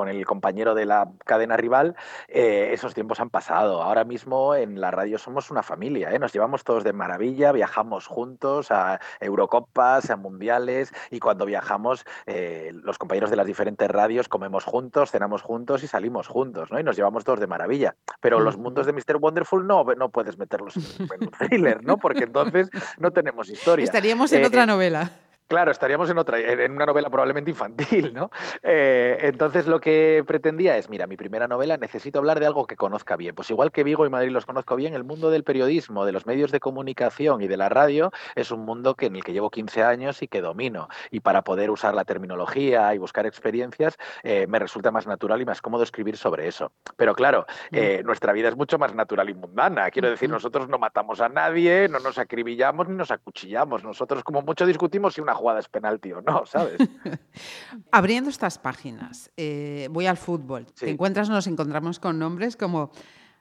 el 0.07 0.25
compañero 0.25 0.73
de 0.73 0.85
la 0.85 1.09
cadena 1.25 1.57
rival, 1.57 1.95
esos 2.27 2.93
tiempos 2.93 3.19
han 3.19 3.29
pasado. 3.29 3.83
Ahora 3.83 4.03
mismo 4.03 4.55
en 4.55 4.81
la 4.81 4.89
radio 4.89 5.17
somos 5.17 5.51
una 5.51 5.61
familia, 5.61 6.17
Nos 6.17 6.33
llevamos 6.33 6.63
todos 6.63 6.83
de 6.83 6.93
maravilla, 6.93 7.51
viajamos 7.51 8.07
juntos 8.07 8.71
a 8.71 8.99
Eurocopas, 9.19 10.09
a 10.09 10.15
mundiales 10.15 10.91
y 11.11 11.19
cuando 11.19 11.45
viajamos, 11.45 12.05
los 12.25 12.97
compañeros 12.97 13.29
de 13.29 13.35
las 13.35 13.45
diferentes 13.45 13.89
radios 13.89 14.27
comemos 14.27 14.65
juntos 14.65 15.11
juntos 15.41 15.83
y 15.83 15.87
salimos 15.87 16.27
juntos, 16.27 16.71
¿no? 16.71 16.79
Y 16.79 16.83
nos 16.83 16.95
llevamos 16.95 17.23
todos 17.23 17.39
de 17.39 17.47
maravilla. 17.47 17.95
Pero 18.19 18.39
los 18.39 18.57
mundos 18.57 18.85
de 18.85 18.93
Mr. 18.93 19.17
Wonderful 19.19 19.65
no, 19.65 19.83
no 19.83 20.09
puedes 20.09 20.37
meterlos 20.37 20.75
en 20.75 21.07
un 21.27 21.31
thriller, 21.39 21.83
¿no? 21.83 21.97
Porque 21.97 22.23
entonces 22.23 22.69
no 22.97 23.11
tenemos 23.11 23.49
historia. 23.49 23.83
Estaríamos 23.83 24.31
en 24.33 24.45
otra 24.45 24.63
eh, 24.63 24.67
novela. 24.67 25.11
Claro, 25.51 25.69
estaríamos 25.69 26.09
en 26.09 26.17
otra, 26.17 26.39
en 26.39 26.71
una 26.71 26.85
novela 26.85 27.09
probablemente 27.09 27.51
infantil, 27.51 28.13
¿no? 28.13 28.31
Eh, 28.63 29.17
entonces 29.23 29.67
lo 29.67 29.81
que 29.81 30.23
pretendía 30.25 30.77
es, 30.77 30.89
mira, 30.89 31.07
mi 31.07 31.17
primera 31.17 31.45
novela 31.45 31.75
necesito 31.75 32.19
hablar 32.19 32.39
de 32.39 32.45
algo 32.45 32.65
que 32.65 32.77
conozca 32.77 33.17
bien. 33.17 33.35
Pues 33.35 33.49
igual 33.49 33.69
que 33.73 33.83
Vigo 33.83 34.05
y 34.05 34.09
Madrid 34.09 34.31
los 34.31 34.45
conozco 34.45 34.77
bien, 34.77 34.93
el 34.93 35.03
mundo 35.03 35.29
del 35.29 35.43
periodismo, 35.43 36.05
de 36.05 36.13
los 36.13 36.25
medios 36.25 36.53
de 36.53 36.61
comunicación 36.61 37.41
y 37.41 37.49
de 37.49 37.57
la 37.57 37.67
radio 37.67 38.11
es 38.35 38.51
un 38.51 38.63
mundo 38.63 38.95
que, 38.95 39.07
en 39.07 39.17
el 39.17 39.25
que 39.25 39.33
llevo 39.33 39.49
15 39.49 39.83
años 39.83 40.21
y 40.21 40.29
que 40.29 40.39
domino. 40.39 40.87
Y 41.09 41.19
para 41.19 41.41
poder 41.41 41.69
usar 41.69 41.95
la 41.95 42.05
terminología 42.05 42.95
y 42.95 42.97
buscar 42.97 43.25
experiencias, 43.25 43.97
eh, 44.23 44.47
me 44.47 44.57
resulta 44.57 44.89
más 44.89 45.05
natural 45.05 45.41
y 45.41 45.45
más 45.45 45.61
cómodo 45.61 45.83
escribir 45.83 46.15
sobre 46.15 46.47
eso. 46.47 46.71
Pero 46.95 47.13
claro, 47.13 47.45
mm. 47.71 47.75
eh, 47.75 48.01
nuestra 48.05 48.31
vida 48.31 48.47
es 48.47 48.55
mucho 48.55 48.79
más 48.79 48.95
natural 48.95 49.29
y 49.29 49.33
mundana. 49.33 49.91
Quiero 49.91 50.09
decir, 50.09 50.29
nosotros 50.29 50.69
no 50.69 50.79
matamos 50.79 51.19
a 51.19 51.27
nadie, 51.27 51.89
no 51.89 51.99
nos 51.99 52.17
acribillamos 52.19 52.87
ni 52.87 52.95
nos 52.95 53.11
acuchillamos. 53.11 53.83
Nosotros 53.83 54.23
como 54.23 54.41
mucho 54.43 54.65
discutimos 54.65 55.15
si 55.15 55.19
una 55.19 55.40
jugada 55.41 55.59
es 55.59 55.67
penalti 55.67 56.13
o 56.13 56.21
no, 56.21 56.45
¿sabes? 56.45 56.77
Abriendo 57.91 58.29
estas 58.29 58.57
páginas, 58.57 59.31
eh, 59.35 59.87
voy 59.91 60.05
al 60.05 60.17
fútbol. 60.17 60.65
Te 60.67 60.89
encuentras, 60.89 61.29
nos 61.29 61.47
encontramos 61.47 61.99
con 61.99 62.17
nombres 62.17 62.55
como 62.55 62.91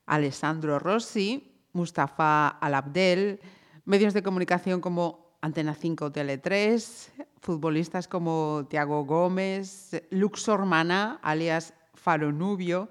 Alessandro 0.07 0.79
Rossi, 0.79 1.55
Mustafa 1.73 2.49
Alabdel, 2.49 3.41
medios 3.85 4.15
de 4.15 4.23
comunicación 4.23 4.81
como 4.81 5.37
Antena 5.41 5.75
5 5.75 6.13
Tele 6.13 6.39
3, 6.39 7.13
futbolistas 7.41 8.09
como 8.09 8.67
Tiago 8.69 9.05
Gómez, 9.05 10.03
Luxor 10.11 10.67
Mana, 10.67 11.19
alias 11.23 11.75
Faro 11.95 12.33
Nubio. 12.33 12.89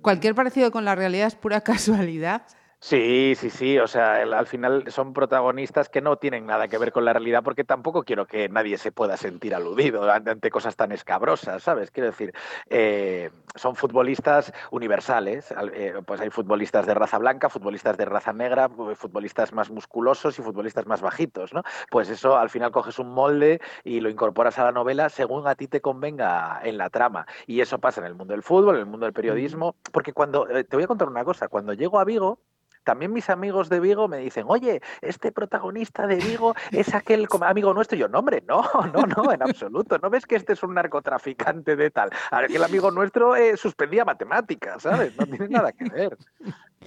Cualquier 0.00 0.34
parecido 0.34 0.70
con 0.70 0.84
la 0.84 0.94
realidad 0.94 1.26
es 1.26 1.34
pura 1.34 1.60
casualidad. 1.64 2.42
Sí, 2.84 3.34
sí, 3.36 3.48
sí. 3.48 3.78
O 3.78 3.86
sea, 3.86 4.16
al 4.16 4.46
final 4.48 4.90
son 4.90 5.12
protagonistas 5.12 5.88
que 5.88 6.00
no 6.00 6.16
tienen 6.16 6.46
nada 6.46 6.66
que 6.66 6.78
ver 6.78 6.90
con 6.90 7.04
la 7.04 7.12
realidad 7.12 7.44
porque 7.44 7.62
tampoco 7.62 8.02
quiero 8.02 8.26
que 8.26 8.48
nadie 8.48 8.76
se 8.76 8.90
pueda 8.90 9.16
sentir 9.16 9.54
aludido 9.54 10.10
ante 10.10 10.50
cosas 10.50 10.74
tan 10.74 10.90
escabrosas, 10.90 11.62
¿sabes? 11.62 11.92
Quiero 11.92 12.08
decir, 12.10 12.32
eh, 12.68 13.30
son 13.54 13.76
futbolistas 13.76 14.52
universales. 14.72 15.54
Eh, 15.74 15.94
pues 16.04 16.20
hay 16.20 16.30
futbolistas 16.30 16.84
de 16.84 16.94
raza 16.94 17.18
blanca, 17.18 17.48
futbolistas 17.48 17.96
de 17.96 18.04
raza 18.04 18.32
negra, 18.32 18.68
futbolistas 18.96 19.52
más 19.52 19.70
musculosos 19.70 20.36
y 20.40 20.42
futbolistas 20.42 20.84
más 20.86 21.00
bajitos, 21.02 21.54
¿no? 21.54 21.62
Pues 21.88 22.08
eso 22.10 22.36
al 22.36 22.50
final 22.50 22.72
coges 22.72 22.98
un 22.98 23.10
molde 23.14 23.60
y 23.84 24.00
lo 24.00 24.10
incorporas 24.10 24.58
a 24.58 24.64
la 24.64 24.72
novela 24.72 25.08
según 25.08 25.46
a 25.46 25.54
ti 25.54 25.68
te 25.68 25.80
convenga 25.80 26.60
en 26.64 26.78
la 26.78 26.90
trama. 26.90 27.26
Y 27.46 27.60
eso 27.60 27.78
pasa 27.78 28.00
en 28.00 28.08
el 28.08 28.16
mundo 28.16 28.32
del 28.34 28.42
fútbol, 28.42 28.74
en 28.74 28.80
el 28.80 28.86
mundo 28.86 29.06
del 29.06 29.12
periodismo, 29.12 29.76
porque 29.92 30.12
cuando, 30.12 30.48
eh, 30.50 30.64
te 30.64 30.76
voy 30.76 30.82
a 30.82 30.88
contar 30.88 31.06
una 31.08 31.24
cosa, 31.24 31.46
cuando 31.46 31.72
llego 31.74 32.00
a 32.00 32.04
Vigo, 32.04 32.40
también 32.84 33.12
mis 33.12 33.30
amigos 33.30 33.68
de 33.68 33.80
Vigo 33.80 34.08
me 34.08 34.18
dicen, 34.18 34.44
oye, 34.48 34.80
este 35.00 35.32
protagonista 35.32 36.06
de 36.06 36.16
Vigo 36.16 36.54
es 36.70 36.94
aquel 36.94 37.26
amigo 37.42 37.74
nuestro. 37.74 37.96
Y 37.96 38.00
yo, 38.00 38.08
no, 38.08 38.20
hombre, 38.20 38.42
no, 38.46 38.62
no, 38.94 39.06
no, 39.06 39.32
en 39.32 39.42
absoluto. 39.42 39.98
¿No 39.98 40.10
ves 40.10 40.26
que 40.26 40.36
este 40.36 40.54
es 40.54 40.62
un 40.62 40.74
narcotraficante 40.74 41.76
de 41.76 41.90
tal? 41.90 42.10
Aquel 42.30 42.62
amigo 42.62 42.90
nuestro 42.90 43.36
eh, 43.36 43.56
suspendía 43.56 44.04
matemáticas, 44.04 44.82
¿sabes? 44.82 45.16
No 45.16 45.26
tiene 45.26 45.48
nada 45.48 45.72
que 45.72 45.84
ver. 45.84 46.16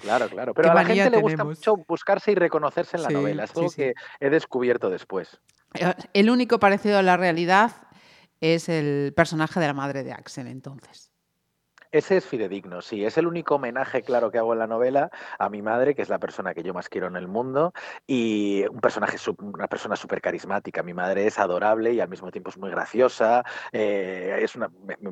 Claro, 0.02 0.28
claro. 0.28 0.54
Pero 0.54 0.72
a 0.72 0.76
la 0.76 0.86
gente 0.86 1.10
le 1.10 1.22
gusta 1.22 1.44
mucho 1.44 1.78
buscarse 1.88 2.32
y 2.32 2.36
reconocerse 2.36 2.98
en 2.98 3.04
la 3.04 3.10
novela. 3.10 3.44
Es 3.46 3.56
algo 3.56 3.70
que 3.72 3.94
he 4.20 4.30
descubierto 4.30 4.90
después. 4.90 5.40
Eh, 5.74 5.94
el 6.14 6.30
único 6.30 6.60
parecido 6.60 6.98
a 6.98 7.02
la 7.02 7.18
realidad 7.18 7.72
es 8.42 8.70
el 8.70 9.14
personaje 9.16 9.60
de 9.60 9.68
la 9.68 9.74
madre 9.74 10.04
de 10.04 10.14
Axel, 10.14 10.48
entonces. 10.48 11.15
Ese 11.92 12.18
es 12.18 12.26
fidedigno, 12.26 12.82
sí. 12.82 13.06
Es 13.06 13.18
el 13.18 13.28
único 13.28 13.56
homenaje, 13.56 14.02
claro, 14.02 14.32
que 14.32 14.38
hago 14.38 14.54
en 14.54 14.60
la 14.60 14.68
novela 14.68 15.12
a 15.40 15.50
mi 15.50 15.62
madre, 15.62 15.96
que 15.96 16.02
es 16.02 16.10
la 16.10 16.20
persona 16.20 16.54
que 16.54 16.64
yo 16.64 16.74
más 16.74 16.90
quiero 16.90 17.08
en 17.08 17.16
el 17.16 17.28
mundo, 17.28 17.74
y 18.08 18.66
un 18.70 18.80
personaje, 18.80 19.18
una 19.40 19.68
persona 19.68 19.96
súper 19.96 20.22
carismática. 20.22 20.84
Mi 20.84 20.94
madre 20.94 21.28
es 21.28 21.40
adorable 21.40 21.94
y 21.94 22.00
al 22.00 22.10
mismo 22.10 22.32
tiempo 22.32 22.50
es 22.50 22.58
muy 22.58 22.70
graciosa. 22.70 23.44
Eh, 23.72 24.40
es 24.42 24.56
una, 24.56 24.70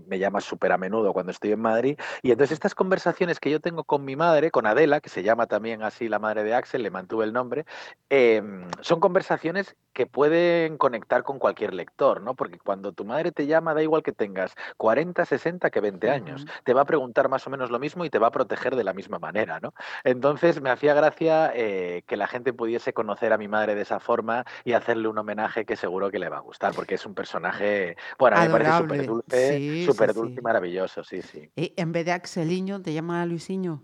me, 0.08 0.20
llama 0.20 0.42
súper 0.42 0.72
a 0.72 0.78
menudo 0.78 1.14
cuando 1.14 1.32
estoy 1.32 1.52
en 1.52 1.62
Madrid. 1.62 1.98
Y 2.22 2.32
entonces 2.32 2.54
estas 2.54 2.76
conversaciones 2.76 3.40
que 3.40 3.50
yo 3.52 3.60
tengo 3.60 3.84
con 3.84 4.06
mi 4.06 4.16
madre, 4.16 4.52
con 4.52 4.66
Adela, 4.66 5.00
que 5.00 5.10
se 5.10 5.24
llama 5.24 5.48
también 5.48 5.84
así 5.84 6.08
la 6.10 6.20
madre 6.20 6.44
de 6.44 6.54
Axel, 6.54 6.84
le 6.84 6.92
mantuve 6.92 7.26
el 7.26 7.34
nombre, 7.34 7.66
em, 8.10 8.68
son 8.82 9.00
conversaciones 9.00 9.76
que 9.94 10.08
pueden 10.08 10.78
conectar 10.78 11.24
con 11.24 11.40
cualquier 11.40 11.74
lector, 11.74 12.22
¿no? 12.22 12.36
Porque 12.36 12.58
cuando 12.60 12.94
tu 12.94 13.06
madre 13.06 13.32
te 13.32 13.46
llama, 13.46 13.74
da 13.74 13.84
igual 13.84 14.04
que 14.04 14.12
tengas 14.12 14.56
40, 14.78 15.26
60 15.26 15.70
que 15.70 15.82
20 15.82 16.10
años 16.10 16.46
va 16.72 16.82
a 16.82 16.86
preguntar 16.86 17.28
más 17.28 17.46
o 17.46 17.50
menos 17.50 17.70
lo 17.70 17.80
mismo 17.80 18.06
y 18.06 18.10
te 18.10 18.20
va 18.20 18.28
a 18.28 18.32
proteger 18.32 18.78
de 18.78 18.86
la 18.86 18.94
misma 18.94 19.20
manera, 19.20 19.60
¿no? 19.60 19.74
Entonces 20.06 20.62
me 20.62 20.70
hacía 20.70 20.94
gracia 20.94 21.52
eh, 21.54 22.04
que 22.08 22.16
la 22.16 22.28
gente 22.28 22.54
pudiese 22.54 22.94
conocer 22.94 23.34
a 23.34 23.38
mi 23.38 23.50
madre 23.50 23.76
de 23.76 23.82
esa 23.82 24.00
forma 24.00 24.46
y 24.64 24.72
hacerle 24.72 25.10
un 25.10 25.18
homenaje 25.18 25.66
que 25.66 25.76
seguro 25.76 26.10
que 26.10 26.20
le 26.20 26.30
va 26.30 26.38
a 26.38 26.42
gustar, 26.42 26.74
porque 26.74 26.96
es 26.96 27.06
un 27.06 27.14
personaje, 27.14 27.98
bueno, 28.18 28.40
me 28.40 28.50
parece 28.50 28.78
súper 28.78 29.06
dulce, 29.06 29.86
súper 29.86 30.14
dulce 30.14 30.40
y 30.40 30.42
maravilloso, 30.42 31.04
sí, 31.04 31.22
sí. 31.22 31.50
Y 31.56 31.74
en 31.76 31.92
vez 31.92 32.06
de 32.06 32.14
Axeliño, 32.14 32.82
¿te 32.82 32.94
llama 32.94 33.26
Luisiño? 33.26 33.82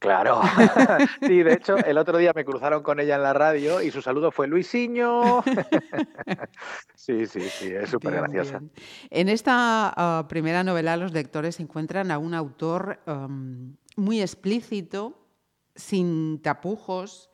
Claro. 0.00 0.40
sí, 1.20 1.42
de 1.42 1.52
hecho, 1.52 1.76
el 1.76 1.98
otro 1.98 2.16
día 2.16 2.32
me 2.34 2.44
cruzaron 2.44 2.82
con 2.82 2.98
ella 3.00 3.16
en 3.16 3.22
la 3.22 3.34
radio 3.34 3.82
y 3.82 3.90
su 3.90 4.00
saludo 4.00 4.32
fue 4.32 4.48
Luisiño. 4.48 5.42
sí, 6.94 7.26
sí, 7.26 7.40
sí, 7.42 7.68
es 7.68 7.90
súper 7.90 8.14
graciosa. 8.14 8.62
En 9.10 9.28
esta 9.28 9.92
ah, 9.94 10.26
primera 10.26 10.64
novela 10.64 10.96
los 10.96 11.12
lectores 11.12 11.60
encuentran 11.60 12.10
a 12.10 12.18
un 12.18 12.32
autor 12.32 12.98
muy 13.96 14.22
explícito, 14.22 15.18
sin 15.76 16.40
tapujos, 16.40 17.30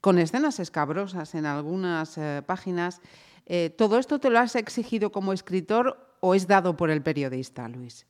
con 0.00 0.18
escenas 0.18 0.58
escabrosas 0.58 1.36
en 1.36 1.46
algunas 1.46 2.18
eh, 2.18 2.42
páginas. 2.44 3.00
Eh, 3.46 3.70
¿Todo 3.70 3.98
esto 3.98 4.18
te 4.18 4.30
lo 4.30 4.40
has 4.40 4.56
exigido 4.56 5.12
como 5.12 5.32
escritor 5.32 6.16
o 6.20 6.34
es 6.34 6.48
dado 6.48 6.76
por 6.76 6.90
el 6.90 7.02
periodista, 7.02 7.68
Luis? 7.68 8.06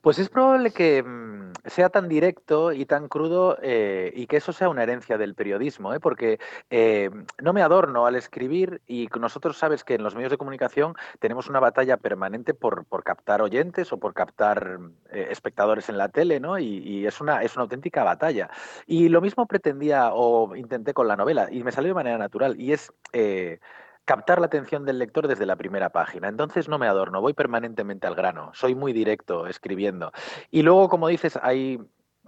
Pues 0.00 0.18
es 0.18 0.28
probable 0.28 0.70
que 0.72 1.02
mm, 1.02 1.52
sea 1.66 1.88
tan 1.88 2.08
directo 2.08 2.72
y 2.72 2.86
tan 2.86 3.08
crudo 3.08 3.58
eh, 3.62 4.12
y 4.14 4.26
que 4.26 4.36
eso 4.36 4.52
sea 4.52 4.68
una 4.68 4.82
herencia 4.82 5.18
del 5.18 5.34
periodismo, 5.34 5.94
¿eh? 5.94 6.00
porque 6.00 6.38
eh, 6.70 7.10
no 7.42 7.52
me 7.52 7.62
adorno 7.62 8.06
al 8.06 8.16
escribir 8.16 8.82
y 8.86 9.08
nosotros 9.18 9.56
sabes 9.56 9.84
que 9.84 9.94
en 9.94 10.02
los 10.02 10.14
medios 10.14 10.30
de 10.30 10.38
comunicación 10.38 10.94
tenemos 11.18 11.48
una 11.48 11.60
batalla 11.60 11.96
permanente 11.96 12.54
por, 12.54 12.84
captar 13.04 13.42
oyentes 13.42 13.92
o 13.92 13.98
por 13.98 14.14
captar 14.14 14.78
espectadores 15.10 15.88
en 15.88 15.98
la 15.98 16.08
tele, 16.08 16.40
¿no? 16.40 16.58
Y, 16.58 16.78
y, 16.78 17.06
es, 17.06 17.20
una, 17.20 17.42
es 17.42 17.54
una 17.54 17.62
auténtica 17.62 18.02
batalla. 18.04 18.50
Y 18.86 19.08
lo 19.08 19.20
mismo 19.20 19.46
pretendía 19.46 20.10
o 20.12 20.54
intenté 20.56 20.94
con 20.94 21.08
la 21.08 21.16
novela 21.16 21.48
y 21.50 21.62
me 21.62 21.72
salió 21.72 21.88
de 21.88 21.94
manera 21.94 22.18
natural 22.18 22.58
y 22.60 22.72
es 22.72 22.92
captar 24.04 24.40
la 24.40 24.46
atención 24.46 24.84
del 24.84 24.98
lector 24.98 25.28
desde 25.28 25.46
la 25.46 25.56
primera 25.56 25.90
página. 25.90 26.28
Entonces 26.28 26.68
no 26.68 26.78
me 26.78 26.86
adorno, 26.86 27.20
voy 27.20 27.32
permanentemente 27.32 28.06
al 28.06 28.14
grano, 28.14 28.50
soy 28.54 28.74
muy 28.74 28.92
directo 28.92 29.46
escribiendo. 29.46 30.12
Y 30.50 30.62
luego, 30.62 30.88
como 30.88 31.08
dices, 31.08 31.38
hay 31.42 31.80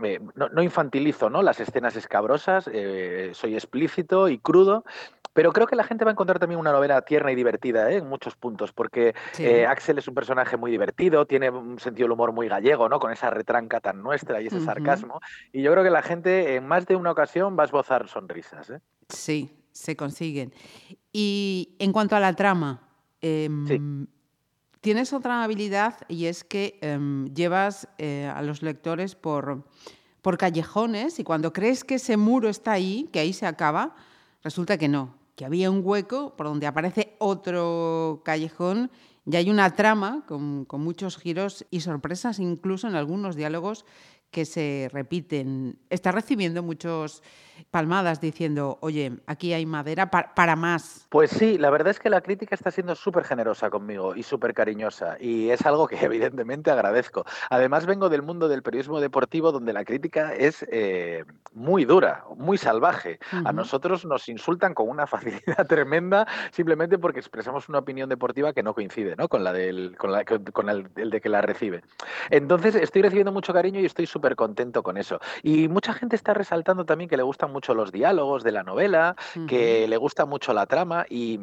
eh, 0.02 0.20
no, 0.34 0.62
infantilizo 0.62 1.30
¿no? 1.30 1.42
las 1.42 1.58
escenas 1.58 1.96
escabrosas, 1.96 2.68
eh, 2.70 3.30
soy 3.32 3.54
explícito 3.54 4.28
y 4.28 4.38
crudo, 4.38 4.84
pero 5.32 5.52
creo 5.52 5.66
que 5.66 5.76
la 5.76 5.84
gente 5.84 6.04
va 6.04 6.10
a 6.10 6.12
encontrar 6.12 6.38
también 6.38 6.60
una 6.60 6.72
novela 6.72 7.00
tierna 7.02 7.32
y 7.32 7.34
divertida 7.34 7.90
¿eh? 7.90 7.96
en 7.96 8.08
muchos 8.08 8.36
puntos, 8.36 8.72
porque 8.72 9.14
Axel 9.66 9.96
es 9.96 10.06
un 10.06 10.14
personaje 10.14 10.58
muy 10.58 10.70
divertido, 10.70 11.26
tiene 11.26 11.48
un 11.48 11.78
sentido 11.78 12.06
del 12.06 12.12
humor 12.12 12.32
muy 12.32 12.48
gallego, 12.48 12.90
¿no? 12.90 13.00
con 13.00 13.10
esa 13.10 13.30
retranca 13.30 13.80
tan 13.80 14.02
nuestra 14.02 14.42
y 14.42 14.48
ese 14.48 14.60
sarcasmo, 14.60 15.20
y 15.50 15.62
yo 15.62 15.72
creo 15.72 15.82
que 15.82 15.90
la 15.90 16.02
gente 16.02 16.56
en 16.56 16.66
más 16.66 16.86
de 16.86 16.96
una 16.96 17.10
ocasión 17.10 17.56
va 17.58 17.62
a 17.62 17.66
esbozar 17.66 18.08
sonrisas. 18.08 18.72
Sí, 19.08 19.65
se 19.76 19.96
consiguen. 19.96 20.52
Y 21.12 21.76
en 21.78 21.92
cuanto 21.92 22.16
a 22.16 22.20
la 22.20 22.34
trama, 22.34 22.88
em, 23.20 24.06
tienes 24.80 25.12
otra 25.12 25.44
habilidad 25.44 25.94
y 26.08 26.26
es 26.26 26.44
que 26.44 26.78
em, 26.80 27.32
llevas 27.34 27.88
eh, 27.98 28.30
a 28.34 28.42
los 28.42 28.62
lectores 28.62 29.14
por, 29.14 29.64
por 30.22 30.38
callejones 30.38 31.18
y 31.18 31.24
cuando 31.24 31.52
crees 31.52 31.84
que 31.84 31.96
ese 31.96 32.16
muro 32.16 32.48
está 32.48 32.72
ahí, 32.72 33.08
que 33.12 33.20
ahí 33.20 33.32
se 33.32 33.46
acaba, 33.46 33.94
resulta 34.42 34.78
que 34.78 34.88
no, 34.88 35.14
que 35.34 35.44
había 35.44 35.70
un 35.70 35.82
hueco 35.84 36.36
por 36.36 36.46
donde 36.46 36.66
aparece 36.66 37.14
otro 37.18 38.22
callejón 38.24 38.90
y 39.30 39.36
hay 39.36 39.50
una 39.50 39.74
trama 39.74 40.24
con, 40.26 40.64
con 40.64 40.82
muchos 40.82 41.18
giros 41.18 41.66
y 41.70 41.80
sorpresas, 41.80 42.38
incluso 42.38 42.86
en 42.86 42.94
algunos 42.94 43.36
diálogos 43.36 43.84
que 44.30 44.44
se 44.44 44.88
repiten. 44.92 45.78
Está 45.90 46.12
recibiendo 46.12 46.62
muchos 46.62 47.22
palmadas 47.70 48.20
diciendo, 48.20 48.78
oye, 48.80 49.12
aquí 49.26 49.52
hay 49.52 49.66
madera 49.66 50.10
para 50.10 50.56
más. 50.56 51.06
Pues 51.10 51.30
sí, 51.30 51.58
la 51.58 51.70
verdad 51.70 51.90
es 51.90 52.00
que 52.00 52.10
la 52.10 52.20
crítica 52.20 52.54
está 52.54 52.70
siendo 52.70 52.94
súper 52.94 53.24
generosa 53.24 53.70
conmigo 53.70 54.14
y 54.14 54.22
súper 54.22 54.54
cariñosa 54.54 55.16
y 55.20 55.50
es 55.50 55.64
algo 55.64 55.86
que 55.86 55.96
evidentemente 56.04 56.70
agradezco. 56.70 57.24
Además 57.50 57.86
vengo 57.86 58.08
del 58.08 58.22
mundo 58.22 58.48
del 58.48 58.62
periodismo 58.62 59.00
deportivo 59.00 59.52
donde 59.52 59.72
la 59.72 59.84
crítica 59.84 60.34
es 60.34 60.64
eh, 60.70 61.24
muy 61.52 61.84
dura, 61.84 62.24
muy 62.36 62.58
salvaje. 62.58 63.18
A 63.44 63.52
nosotros 63.52 64.04
nos 64.04 64.28
insultan 64.28 64.74
con 64.74 64.88
una 64.88 65.06
facilidad 65.06 65.66
tremenda 65.66 66.26
simplemente 66.52 66.98
porque 66.98 67.20
expresamos 67.20 67.68
una 67.68 67.78
opinión 67.78 68.08
deportiva 68.08 68.52
que 68.52 68.62
no 68.62 68.74
coincide 68.74 69.16
¿no? 69.16 69.28
con 69.28 69.44
la 69.44 69.52
del 69.52 69.96
con, 69.96 70.12
la, 70.12 70.24
con 70.24 70.68
el, 70.68 70.88
de 70.94 71.20
que 71.20 71.28
la 71.28 71.40
recibe. 71.40 71.82
Entonces 72.30 72.74
estoy 72.74 73.02
recibiendo 73.02 73.32
mucho 73.32 73.52
cariño 73.52 73.80
y 73.80 73.86
estoy 73.86 74.06
súper 74.16 74.34
contento 74.34 74.82
con 74.82 74.96
eso. 74.96 75.20
Y 75.42 75.68
mucha 75.68 75.92
gente 75.92 76.16
está 76.16 76.32
resaltando 76.32 76.84
también 76.84 77.08
que 77.10 77.16
le 77.18 77.22
gustan 77.22 77.52
mucho 77.52 77.74
los 77.74 77.92
diálogos 77.92 78.42
de 78.42 78.52
la 78.52 78.62
novela, 78.62 79.14
que 79.46 79.86
le 79.86 79.96
gusta 79.98 80.24
mucho 80.24 80.54
la 80.54 80.64
trama 80.66 81.04
y 81.10 81.38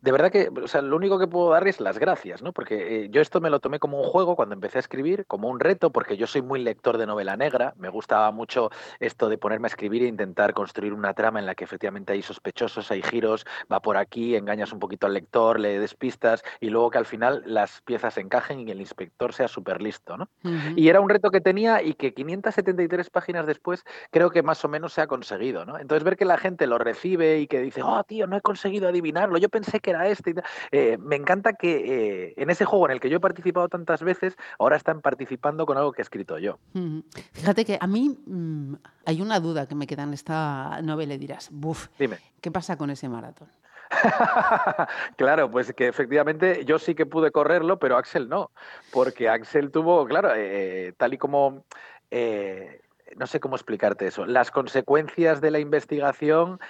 de 0.00 0.12
verdad 0.12 0.30
que, 0.30 0.50
o 0.62 0.68
sea, 0.68 0.82
lo 0.82 0.96
único 0.96 1.18
que 1.18 1.26
puedo 1.26 1.50
dar 1.50 1.66
es 1.66 1.80
las 1.80 1.98
gracias, 1.98 2.42
¿no? 2.42 2.52
Porque 2.52 3.04
eh, 3.04 3.08
yo 3.10 3.20
esto 3.20 3.40
me 3.40 3.50
lo 3.50 3.60
tomé 3.60 3.78
como 3.78 4.00
un 4.00 4.08
juego 4.08 4.36
cuando 4.36 4.54
empecé 4.54 4.78
a 4.78 4.80
escribir, 4.80 5.26
como 5.26 5.48
un 5.48 5.60
reto, 5.60 5.90
porque 5.90 6.16
yo 6.16 6.26
soy 6.26 6.42
muy 6.42 6.62
lector 6.62 6.98
de 6.98 7.06
novela 7.06 7.36
negra, 7.36 7.74
me 7.76 7.88
gustaba 7.88 8.30
mucho 8.30 8.70
esto 9.00 9.28
de 9.28 9.38
ponerme 9.38 9.66
a 9.66 9.70
escribir 9.70 10.02
e 10.02 10.06
intentar 10.06 10.54
construir 10.54 10.92
una 10.92 11.14
trama 11.14 11.38
en 11.38 11.46
la 11.46 11.54
que 11.54 11.64
efectivamente 11.64 12.12
hay 12.12 12.22
sospechosos, 12.22 12.90
hay 12.90 13.02
giros, 13.02 13.46
va 13.70 13.80
por 13.80 13.96
aquí, 13.96 14.36
engañas 14.36 14.72
un 14.72 14.78
poquito 14.78 15.06
al 15.06 15.14
lector, 15.14 15.58
le 15.60 15.78
despistas 15.78 16.42
y 16.60 16.70
luego 16.70 16.90
que 16.90 16.98
al 16.98 17.06
final 17.06 17.42
las 17.46 17.80
piezas 17.82 18.16
encajen 18.18 18.66
y 18.66 18.70
el 18.70 18.80
inspector 18.80 19.32
sea 19.32 19.48
súper 19.48 19.82
listo, 19.82 20.16
¿no? 20.16 20.28
Y 20.76 20.88
era 20.88 21.00
un 21.00 21.08
reto 21.08 21.30
que 21.30 21.40
tenía 21.40 21.82
y 21.82 21.94
que 21.94 22.14
573 22.14 23.10
páginas 23.10 23.46
después 23.46 23.84
creo 24.10 24.30
que 24.30 24.42
más 24.42 24.64
o 24.64 24.68
menos 24.68 24.92
se 24.92 25.00
ha 25.00 25.06
conseguido, 25.06 25.64
¿no? 25.64 25.78
Entonces 25.78 26.04
ver 26.04 26.16
que 26.16 26.24
la 26.24 26.38
gente 26.38 26.66
lo 26.66 26.78
recibe 26.78 27.40
y 27.40 27.46
que 27.46 27.60
dice, 27.60 27.82
oh, 27.82 28.02
tío, 28.04 28.26
no 28.26 28.36
he 28.36 28.40
conseguido 28.40 28.88
adivinarlo, 28.88 29.38
yo 29.38 29.48
pensé 29.58 29.80
que 29.80 29.90
era 29.90 30.08
este. 30.08 30.34
Eh, 30.70 30.98
me 30.98 31.16
encanta 31.16 31.54
que 31.54 32.28
eh, 32.28 32.34
en 32.36 32.50
ese 32.50 32.64
juego 32.64 32.86
en 32.86 32.92
el 32.92 33.00
que 33.00 33.10
yo 33.10 33.16
he 33.16 33.20
participado 33.20 33.68
tantas 33.68 34.02
veces, 34.02 34.36
ahora 34.58 34.76
están 34.76 35.00
participando 35.00 35.66
con 35.66 35.76
algo 35.76 35.92
que 35.92 36.00
he 36.00 36.04
escrito 36.04 36.38
yo. 36.38 36.58
Fíjate 37.32 37.64
que 37.64 37.78
a 37.80 37.86
mí 37.86 38.16
mm, 38.26 38.74
hay 39.06 39.20
una 39.20 39.40
duda 39.40 39.66
que 39.66 39.74
me 39.74 39.86
queda 39.86 40.04
en 40.04 40.14
esta 40.14 40.80
novela 40.82 41.14
y 41.14 41.18
dirás, 41.18 41.48
buf, 41.50 41.88
Dime. 41.98 42.18
¿qué 42.40 42.50
pasa 42.50 42.76
con 42.76 42.90
ese 42.90 43.08
maratón? 43.08 43.48
claro, 45.16 45.50
pues 45.50 45.72
que 45.72 45.88
efectivamente 45.88 46.64
yo 46.64 46.78
sí 46.78 46.94
que 46.94 47.06
pude 47.06 47.30
correrlo, 47.30 47.78
pero 47.78 47.96
Axel 47.96 48.28
no, 48.28 48.50
porque 48.92 49.28
Axel 49.28 49.70
tuvo, 49.70 50.04
claro, 50.04 50.30
eh, 50.36 50.92
tal 50.96 51.14
y 51.14 51.18
como 51.18 51.64
no 53.16 53.26
sé 53.26 53.40
cómo 53.40 53.56
explicarte 53.56 54.06
eso. 54.06 54.26
Las 54.26 54.50
consecuencias 54.50 55.40
de 55.40 55.50
la 55.50 55.58
investigación 55.58 56.60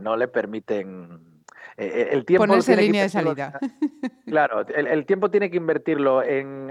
no 0.00 0.16
le 0.16 0.28
permiten 0.28 1.35
eh, 1.76 2.08
el 2.12 2.24
tiempo 2.24 2.46
Ponerse 2.46 2.76
línea 2.76 3.02
de 3.02 3.08
salida. 3.08 3.58
Claro, 4.26 4.66
el, 4.66 5.06
tiempo 5.06 5.30
tiene 5.30 5.50
que 5.52 5.56
invertirlo 5.56 6.20
en, 6.20 6.68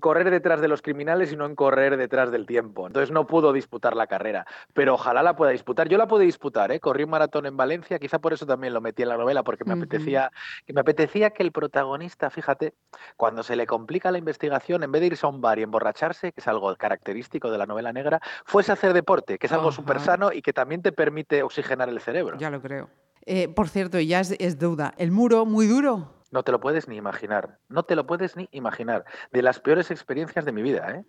correr 0.00 0.30
detrás 0.30 0.62
de 0.62 0.68
los 0.68 0.80
criminales 0.80 1.30
y 1.30 1.36
no 1.36 1.44
en 1.44 1.54
correr 1.54 1.98
detrás 1.98 2.30
del 2.30 2.46
tiempo. 2.46 2.86
Entonces 2.86 3.10
no 3.10 3.26
pudo 3.26 3.52
disputar 3.52 3.94
la 3.94 4.06
carrera, 4.06 4.46
pero 4.72 4.94
ojalá 4.94 5.22
la 5.22 5.36
pueda 5.36 5.52
disputar. 5.52 5.90
Yo 5.90 5.98
la 5.98 6.06
pude 6.06 6.24
disputar, 6.24 6.72
¿eh? 6.72 6.80
corrí 6.80 7.04
un 7.04 7.10
maratón 7.10 7.44
en 7.44 7.54
Valencia, 7.54 7.98
quizá 7.98 8.18
por 8.18 8.32
eso 8.32 8.46
también 8.46 8.72
lo 8.72 8.80
metí 8.80 9.02
en 9.02 9.10
la 9.10 9.18
novela, 9.18 9.42
porque 9.42 9.64
me, 9.66 9.74
apetecía, 9.74 10.32
que 10.64 10.72
me 10.72 10.80
apetecía 10.80 11.30
que 11.30 11.42
el 11.42 11.52
protagonista, 11.52 12.30
fíjate, 12.30 12.72
cuando 13.18 13.42
se 13.42 13.56
le 13.56 13.66
complica 13.66 14.10
la 14.10 14.16
investigación, 14.16 14.82
en 14.82 14.90
vez 14.90 15.02
de 15.02 15.08
irse 15.08 15.26
a 15.26 15.28
un 15.28 15.42
bar 15.42 15.58
y 15.58 15.64
emborracharse, 15.64 16.32
que 16.32 16.40
es 16.40 16.48
algo 16.48 16.74
característico 16.76 17.50
de 17.50 17.58
la 17.58 17.66
novela 17.66 17.92
negra, 17.92 18.20
fuese 18.46 18.72
a 18.72 18.74
hacer 18.74 18.94
deporte, 18.94 19.38
que 19.38 19.48
es 19.48 19.52
algo 19.52 19.70
súper 19.70 20.00
sano 20.00 20.32
y 20.32 20.40
que 20.40 20.54
también 20.54 20.80
te 20.80 20.92
permite 20.92 21.42
oxigenar 21.42 21.90
el 21.90 22.00
cerebro. 22.00 22.38
Ya 22.38 22.48
lo 22.48 22.62
creo. 22.62 22.88
Eh, 23.26 23.48
por 23.48 23.68
cierto, 23.68 23.98
ya 23.98 24.20
es, 24.20 24.58
duda. 24.58 24.94
¿El 24.96 25.10
muro 25.10 25.44
muy 25.44 25.66
duro? 25.66 26.14
No 26.30 26.44
te 26.44 26.52
lo 26.52 26.60
puedes 26.60 26.88
ni 26.88 26.96
imaginar, 26.96 27.58
no 27.68 27.84
te 27.84 27.96
lo 27.96 28.06
puedes 28.06 28.36
ni 28.36 28.48
imaginar. 28.52 29.04
De 29.32 29.42
las 29.42 29.60
peores 29.60 29.90
experiencias 29.90 30.44
de 30.44 30.52
mi 30.52 30.62
vida. 30.62 30.90
¿eh? 30.90 31.04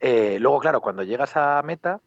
eh 0.00 0.38
luego, 0.40 0.58
claro, 0.58 0.80
cuando 0.80 1.02
llegas 1.04 1.36
a 1.36 1.62
meta, 1.62 2.00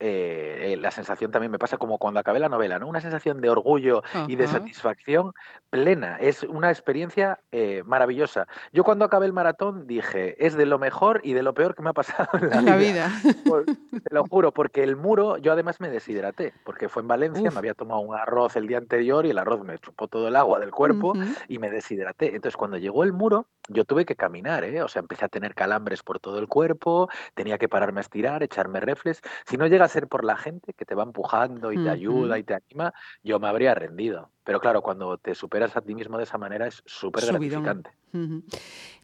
eh, 0.00 0.76
la 0.80 0.90
sensación 0.90 1.30
también 1.30 1.50
me 1.50 1.58
pasa 1.58 1.76
como 1.76 1.98
cuando 1.98 2.20
acabé 2.20 2.38
la 2.38 2.48
novela, 2.48 2.78
¿no? 2.78 2.86
Una 2.86 3.00
sensación 3.00 3.40
de 3.40 3.50
orgullo 3.50 4.02
y 4.26 4.36
de 4.36 4.46
satisfacción 4.46 5.32
plena. 5.70 6.16
Es 6.18 6.42
una 6.44 6.70
experiencia 6.70 7.40
eh, 7.52 7.82
maravillosa. 7.84 8.46
Yo 8.72 8.84
cuando 8.84 9.04
acabé 9.04 9.26
el 9.26 9.32
maratón 9.32 9.86
dije, 9.86 10.44
es 10.44 10.54
de 10.54 10.66
lo 10.66 10.78
mejor 10.78 11.20
y 11.24 11.32
de 11.32 11.42
lo 11.42 11.54
peor 11.54 11.74
que 11.74 11.82
me 11.82 11.90
ha 11.90 11.94
pasado 11.94 12.28
en 12.34 12.50
la, 12.64 12.76
vida. 12.76 13.10
te 14.04 14.14
lo 14.14 14.24
juro, 14.24 14.52
porque 14.52 14.82
el 14.82 14.96
muro, 14.96 15.36
yo 15.38 15.52
además 15.52 15.80
me 15.80 15.90
deshidraté, 15.90 16.54
porque 16.64 16.88
fue 16.88 17.02
en 17.02 17.08
Valencia, 17.08 17.50
me 17.50 17.58
había 17.58 17.74
tomado 17.74 18.00
un 18.00 18.14
arroz 18.14 18.56
el 18.56 18.66
día 18.66 18.78
anterior 18.78 19.26
y 19.26 19.30
el 19.30 19.38
arroz 19.38 19.64
me 19.64 19.78
chupó 19.78 20.08
todo 20.08 20.28
el 20.28 20.36
agua 20.36 20.60
del 20.60 20.70
cuerpo 20.70 21.14
y 21.48 21.58
me 21.58 21.70
deshidraté. 21.70 22.34
Entonces 22.34 22.56
cuando 22.56 22.76
llegó 22.76 23.04
el 23.04 23.12
muro, 23.12 23.46
yo 23.68 23.84
tuve 23.84 24.04
que 24.04 24.16
caminar, 24.16 24.64
¿eh? 24.64 24.82
O 24.82 24.88
sea, 24.88 25.00
empecé 25.00 25.24
a 25.24 25.28
tener 25.28 25.54
calambres 25.54 26.02
por 26.02 26.20
todo 26.20 26.38
el 26.38 26.48
cuerpo, 26.48 27.08
tenía 27.34 27.58
que 27.58 27.68
pararme 27.68 28.00
a 28.00 28.02
estirar, 28.02 28.42
echarme 28.42 28.80
reflex. 28.80 29.20
Si 29.46 29.56
no 29.56 29.66
llega 29.66 29.87
a 29.88 29.92
ser 29.92 30.06
por 30.06 30.24
la 30.24 30.36
gente 30.36 30.72
que 30.72 30.84
te 30.84 30.94
va 30.94 31.02
empujando 31.02 31.72
y 31.72 31.82
te 31.82 31.90
ayuda 31.90 32.38
y 32.38 32.44
te 32.44 32.54
anima, 32.54 32.92
yo 33.22 33.40
me 33.40 33.48
habría 33.48 33.74
rendido. 33.74 34.30
Pero 34.44 34.60
claro, 34.60 34.82
cuando 34.82 35.18
te 35.18 35.34
superas 35.34 35.76
a 35.76 35.80
ti 35.80 35.94
mismo 35.94 36.16
de 36.16 36.24
esa 36.24 36.38
manera 36.38 36.66
es 36.66 36.82
súper 36.86 37.26
gratificante. 37.26 37.90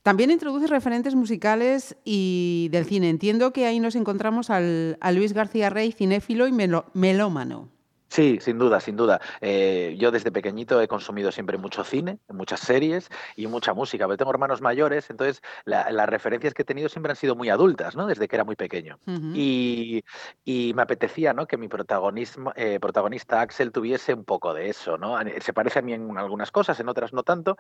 También 0.03 0.31
introduce 0.31 0.67
referentes 0.67 1.15
musicales 1.15 1.97
y 2.05 2.69
del 2.71 2.85
cine. 2.85 3.09
Entiendo 3.09 3.53
que 3.53 3.67
ahí 3.67 3.81
nos 3.81 3.97
encontramos 3.97 4.51
al, 4.51 4.99
a 5.01 5.13
Luis 5.13 5.33
García 5.33 5.71
Rey, 5.71 5.93
cinéfilo 5.93 6.47
y 6.47 6.53
melómano. 6.53 7.74
Sí, 8.15 8.39
sin 8.41 8.61
duda, 8.61 8.79
sin 8.79 8.95
duda. 8.95 9.21
Eh, 9.41 9.97
yo 9.99 10.13
desde 10.13 10.31
pequeñito 10.31 10.81
he 10.81 10.87
consumido 10.87 11.33
siempre 11.33 11.59
mucho 11.59 11.83
cine, 11.83 12.21
muchas 12.29 12.61
series 12.61 13.09
y 13.35 13.49
mucha 13.49 13.75
música. 13.75 14.07
Pero 14.07 14.17
tengo 14.17 14.31
hermanos 14.31 14.61
mayores, 14.61 15.11
entonces 15.11 15.43
las 15.65 16.09
referencias 16.09 16.55
que 16.55 16.63
he 16.63 16.65
tenido 16.65 16.89
siempre 16.89 17.11
han 17.11 17.17
sido 17.17 17.35
muy 17.35 17.49
adultas, 17.49 17.97
¿no? 17.97 18.07
Desde 18.07 18.29
que 18.29 18.37
era 18.37 18.45
muy 18.45 18.55
pequeño. 18.55 19.01
y, 19.35 20.05
me 20.77 20.83
apetecía, 20.83 21.33
¿no? 21.33 21.49
Que 21.49 21.57
mi 21.57 21.67
protagonismo, 21.67 22.53
eh, 22.55 22.79
protagonista 22.79 23.41
Axel 23.41 23.73
tuviese 23.73 24.15
un 24.15 24.25
poco 24.25 24.55
de 24.55 24.69
eso, 24.69 24.97
¿no? 24.97 25.19
Se 25.41 25.53
parece 25.53 25.81
a 25.81 25.83
mí 25.83 25.93
en 25.93 26.17
algunas 26.17 26.53
cosas, 26.53 26.79
en 26.79 26.89
otras 26.89 27.13
no 27.13 27.25
tanto, 27.25 27.59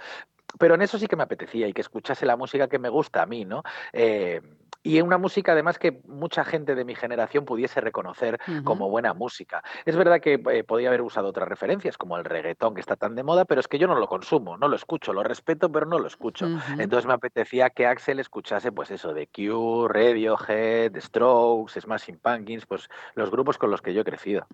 pero 0.61 0.77
en 0.77 0.83
eso 0.83 1.01
sí 1.01 1.09
que 1.09 1.17
me 1.17 1.25
apetecía 1.25 1.67
y 1.67 1.73
que 1.73 1.81
escuchase 1.81 2.27
la 2.27 2.37
música 2.37 2.69
que 2.69 2.79
me 2.79 2.91
gusta 2.91 3.23
a 3.23 3.27
mí, 3.27 3.45
¿no? 3.45 3.65
Eh, 3.93 4.41
y 4.85 5.01
una 5.01 5.17
música 5.17 5.53
además 5.53 5.79
que 5.79 6.03
mucha 6.07 6.45
gente 6.45 6.75
de 6.75 6.85
mi 6.85 6.95
generación 6.95 7.47
pudiese 7.47 7.81
reconocer 7.81 8.39
como 8.65 8.91
buena 8.91 9.15
música. 9.15 9.65
Es 9.87 9.97
verdad 9.97 10.21
que 10.21 10.35
eh, 10.35 10.63
podía 10.63 10.89
haber 10.89 11.01
usado 11.01 11.29
otras 11.29 11.49
referencias, 11.49 11.97
como 11.97 12.19
el 12.19 12.25
reggaetón 12.25 12.75
que 12.75 12.83
está 12.83 12.95
tan 12.95 13.15
de 13.15 13.23
moda, 13.23 13.47
pero 13.47 13.61
es 13.61 13.67
que 13.67 13.79
yo 13.79 13.89
no 13.89 13.99
lo 13.99 14.07
consumo, 14.07 14.59
no 14.59 14.69
lo 14.69 14.77
escucho, 14.77 15.15
lo 15.15 15.25
respeto, 15.25 15.73
pero 15.73 15.87
no 15.87 15.99
lo 15.99 16.07
escucho. 16.07 16.47
Entonces 16.79 17.07
me 17.07 17.15
apetecía 17.15 17.71
que 17.71 17.87
Axel 17.87 18.21
escuchase, 18.21 18.73
pues 18.73 18.91
eso, 18.91 19.15
de 19.15 19.27
Cure, 19.27 19.93
Radiohead, 19.93 20.95
Strokes, 21.01 21.81
Smashing 21.81 22.19
Pumpkins, 22.19 22.67
pues 22.67 22.89
los 23.15 23.31
grupos 23.31 23.57
con 23.57 23.71
los 23.71 23.81
que 23.81 23.95
yo 23.95 24.03
he 24.03 24.05
crecido. 24.05 24.47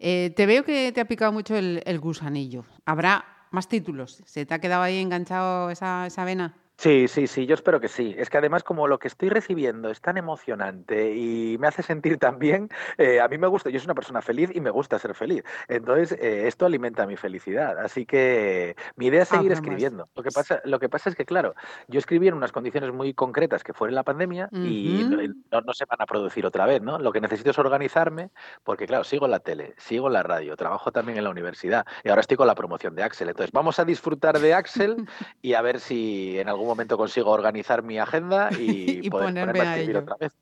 Eh, 0.00 0.32
te 0.34 0.46
veo 0.46 0.64
que 0.64 0.90
te 0.90 1.00
ha 1.00 1.04
picado 1.04 1.30
mucho 1.30 1.54
el, 1.56 2.00
gusanillo. 2.00 2.64
¿Habrá 2.84 3.24
más 3.52 3.68
títulos? 3.68 4.22
¿Se 4.26 4.44
te 4.44 4.54
ha 4.54 4.58
quedado 4.58 4.82
ahí 4.82 4.98
enganchado 4.98 5.70
esa, 5.70 6.08
esa 6.08 6.24
vena? 6.24 6.56
Sí, 6.76 7.06
sí, 7.08 7.26
sí, 7.28 7.46
yo 7.46 7.54
espero 7.54 7.80
que 7.80 7.88
sí. 7.88 8.14
Es 8.18 8.28
que 8.28 8.38
además 8.38 8.62
como 8.64 8.88
lo 8.88 8.98
que 8.98 9.08
estoy 9.08 9.28
recibiendo 9.28 9.90
es 9.90 10.00
tan 10.00 10.16
emocionante 10.16 11.14
y 11.14 11.56
me 11.58 11.68
hace 11.68 11.82
sentir 11.82 12.18
tan 12.18 12.38
bien, 12.38 12.68
eh, 12.98 13.20
a 13.20 13.28
mí 13.28 13.38
me 13.38 13.46
gusta, 13.46 13.70
yo 13.70 13.78
soy 13.78 13.86
una 13.86 13.94
persona 13.94 14.20
feliz 14.20 14.50
y 14.52 14.60
me 14.60 14.70
gusta 14.70 14.98
ser 14.98 15.14
feliz. 15.14 15.44
Entonces, 15.68 16.18
eh, 16.20 16.46
esto 16.46 16.66
alimenta 16.66 17.06
mi 17.06 17.16
felicidad. 17.16 17.78
Así 17.78 18.04
que 18.06 18.76
mi 18.96 19.06
idea 19.06 19.22
es 19.22 19.28
seguir 19.28 19.52
escribiendo. 19.52 20.08
Lo 20.14 20.22
que, 20.22 20.30
pasa, 20.30 20.60
lo 20.64 20.78
que 20.80 20.88
pasa 20.88 21.10
es 21.10 21.16
que, 21.16 21.24
claro, 21.24 21.54
yo 21.88 21.98
escribí 21.98 22.28
en 22.28 22.34
unas 22.34 22.52
condiciones 22.52 22.92
muy 22.92 23.14
concretas 23.14 23.62
que 23.62 23.72
fue 23.72 23.88
en 23.88 23.94
la 23.94 24.02
pandemia 24.02 24.48
y 24.52 25.06
no, 25.08 25.60
no, 25.60 25.72
se 25.72 25.84
van 25.86 26.02
a 26.02 26.06
producir 26.06 26.44
otra 26.44 26.66
vez, 26.66 26.82
¿no? 26.82 26.98
Lo 26.98 27.12
que 27.12 27.20
necesito 27.20 27.50
es 27.50 27.58
organizarme 27.58 28.30
porque, 28.64 28.86
claro, 28.86 29.04
sigo 29.04 29.28
la 29.28 29.38
tele, 29.38 29.74
sigo 29.78 30.08
la 30.08 30.22
radio, 30.22 30.56
trabajo 30.56 30.90
también 30.92 31.18
en 31.18 31.24
la 31.24 31.30
universidad 31.30 31.86
y 32.02 32.08
ahora 32.08 32.20
estoy 32.20 32.36
con 32.36 32.46
la 32.46 32.54
promoción 32.54 32.94
de 32.94 33.04
Axel. 33.04 33.28
Entonces, 33.28 33.52
vamos 33.52 33.78
a 33.78 33.84
disfrutar 33.84 34.38
de 34.40 34.54
Axel 34.54 35.06
y 35.40 35.54
a 35.54 35.62
ver 35.62 35.80
si 35.80 36.38
en 36.38 36.48
algún 36.48 36.63
momento 36.66 36.96
consigo 36.96 37.30
organizar 37.30 37.82
mi 37.82 37.98
agenda 37.98 38.50
y, 38.58 39.08
poder 39.10 39.26
ponerme 39.26 39.60
a 39.60 39.78
ello. 39.78 40.00
otra 40.00 40.16
vez. 40.18 40.32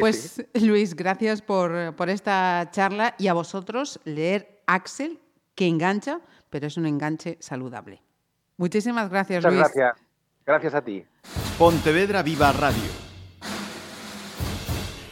pues 0.00 0.44
Luis, 0.54 0.94
gracias 0.94 1.42
por, 1.42 1.72
esta 2.08 2.68
charla 2.70 3.14
y 3.18 3.28
a 3.28 3.34
vosotros 3.34 4.00
leer 4.04 4.62
Axel, 4.66 5.18
que 5.54 5.66
engancha, 5.66 6.20
pero 6.50 6.66
es 6.66 6.76
un 6.76 6.86
enganche 6.86 7.38
saludable. 7.40 8.02
Muchísimas 8.56 9.10
gracias, 9.10 9.44
Muchas 9.44 9.74
Gracias. 9.74 10.06
Gracias 10.46 10.74
a 10.74 10.82
ti. 10.82 11.04
Pontevedra 11.58 12.22
Viva 12.22 12.52
Radio. 12.52 13.06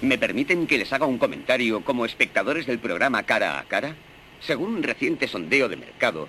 ¿Me 0.00 0.18
permiten 0.18 0.66
que 0.66 0.78
les 0.78 0.92
haga 0.92 1.07
un 1.07 1.18
comentario 1.18 1.83
como 1.85 2.04
espectadores 2.04 2.66
del 2.66 2.78
programa 2.78 3.22
Cara 3.22 3.59
a 3.59 3.64
Cara? 3.64 3.96
Según 4.40 4.74
un 4.74 4.83
reciente 4.83 5.26
sondeo 5.26 5.68
de 5.68 5.76
mercado, 5.76 6.28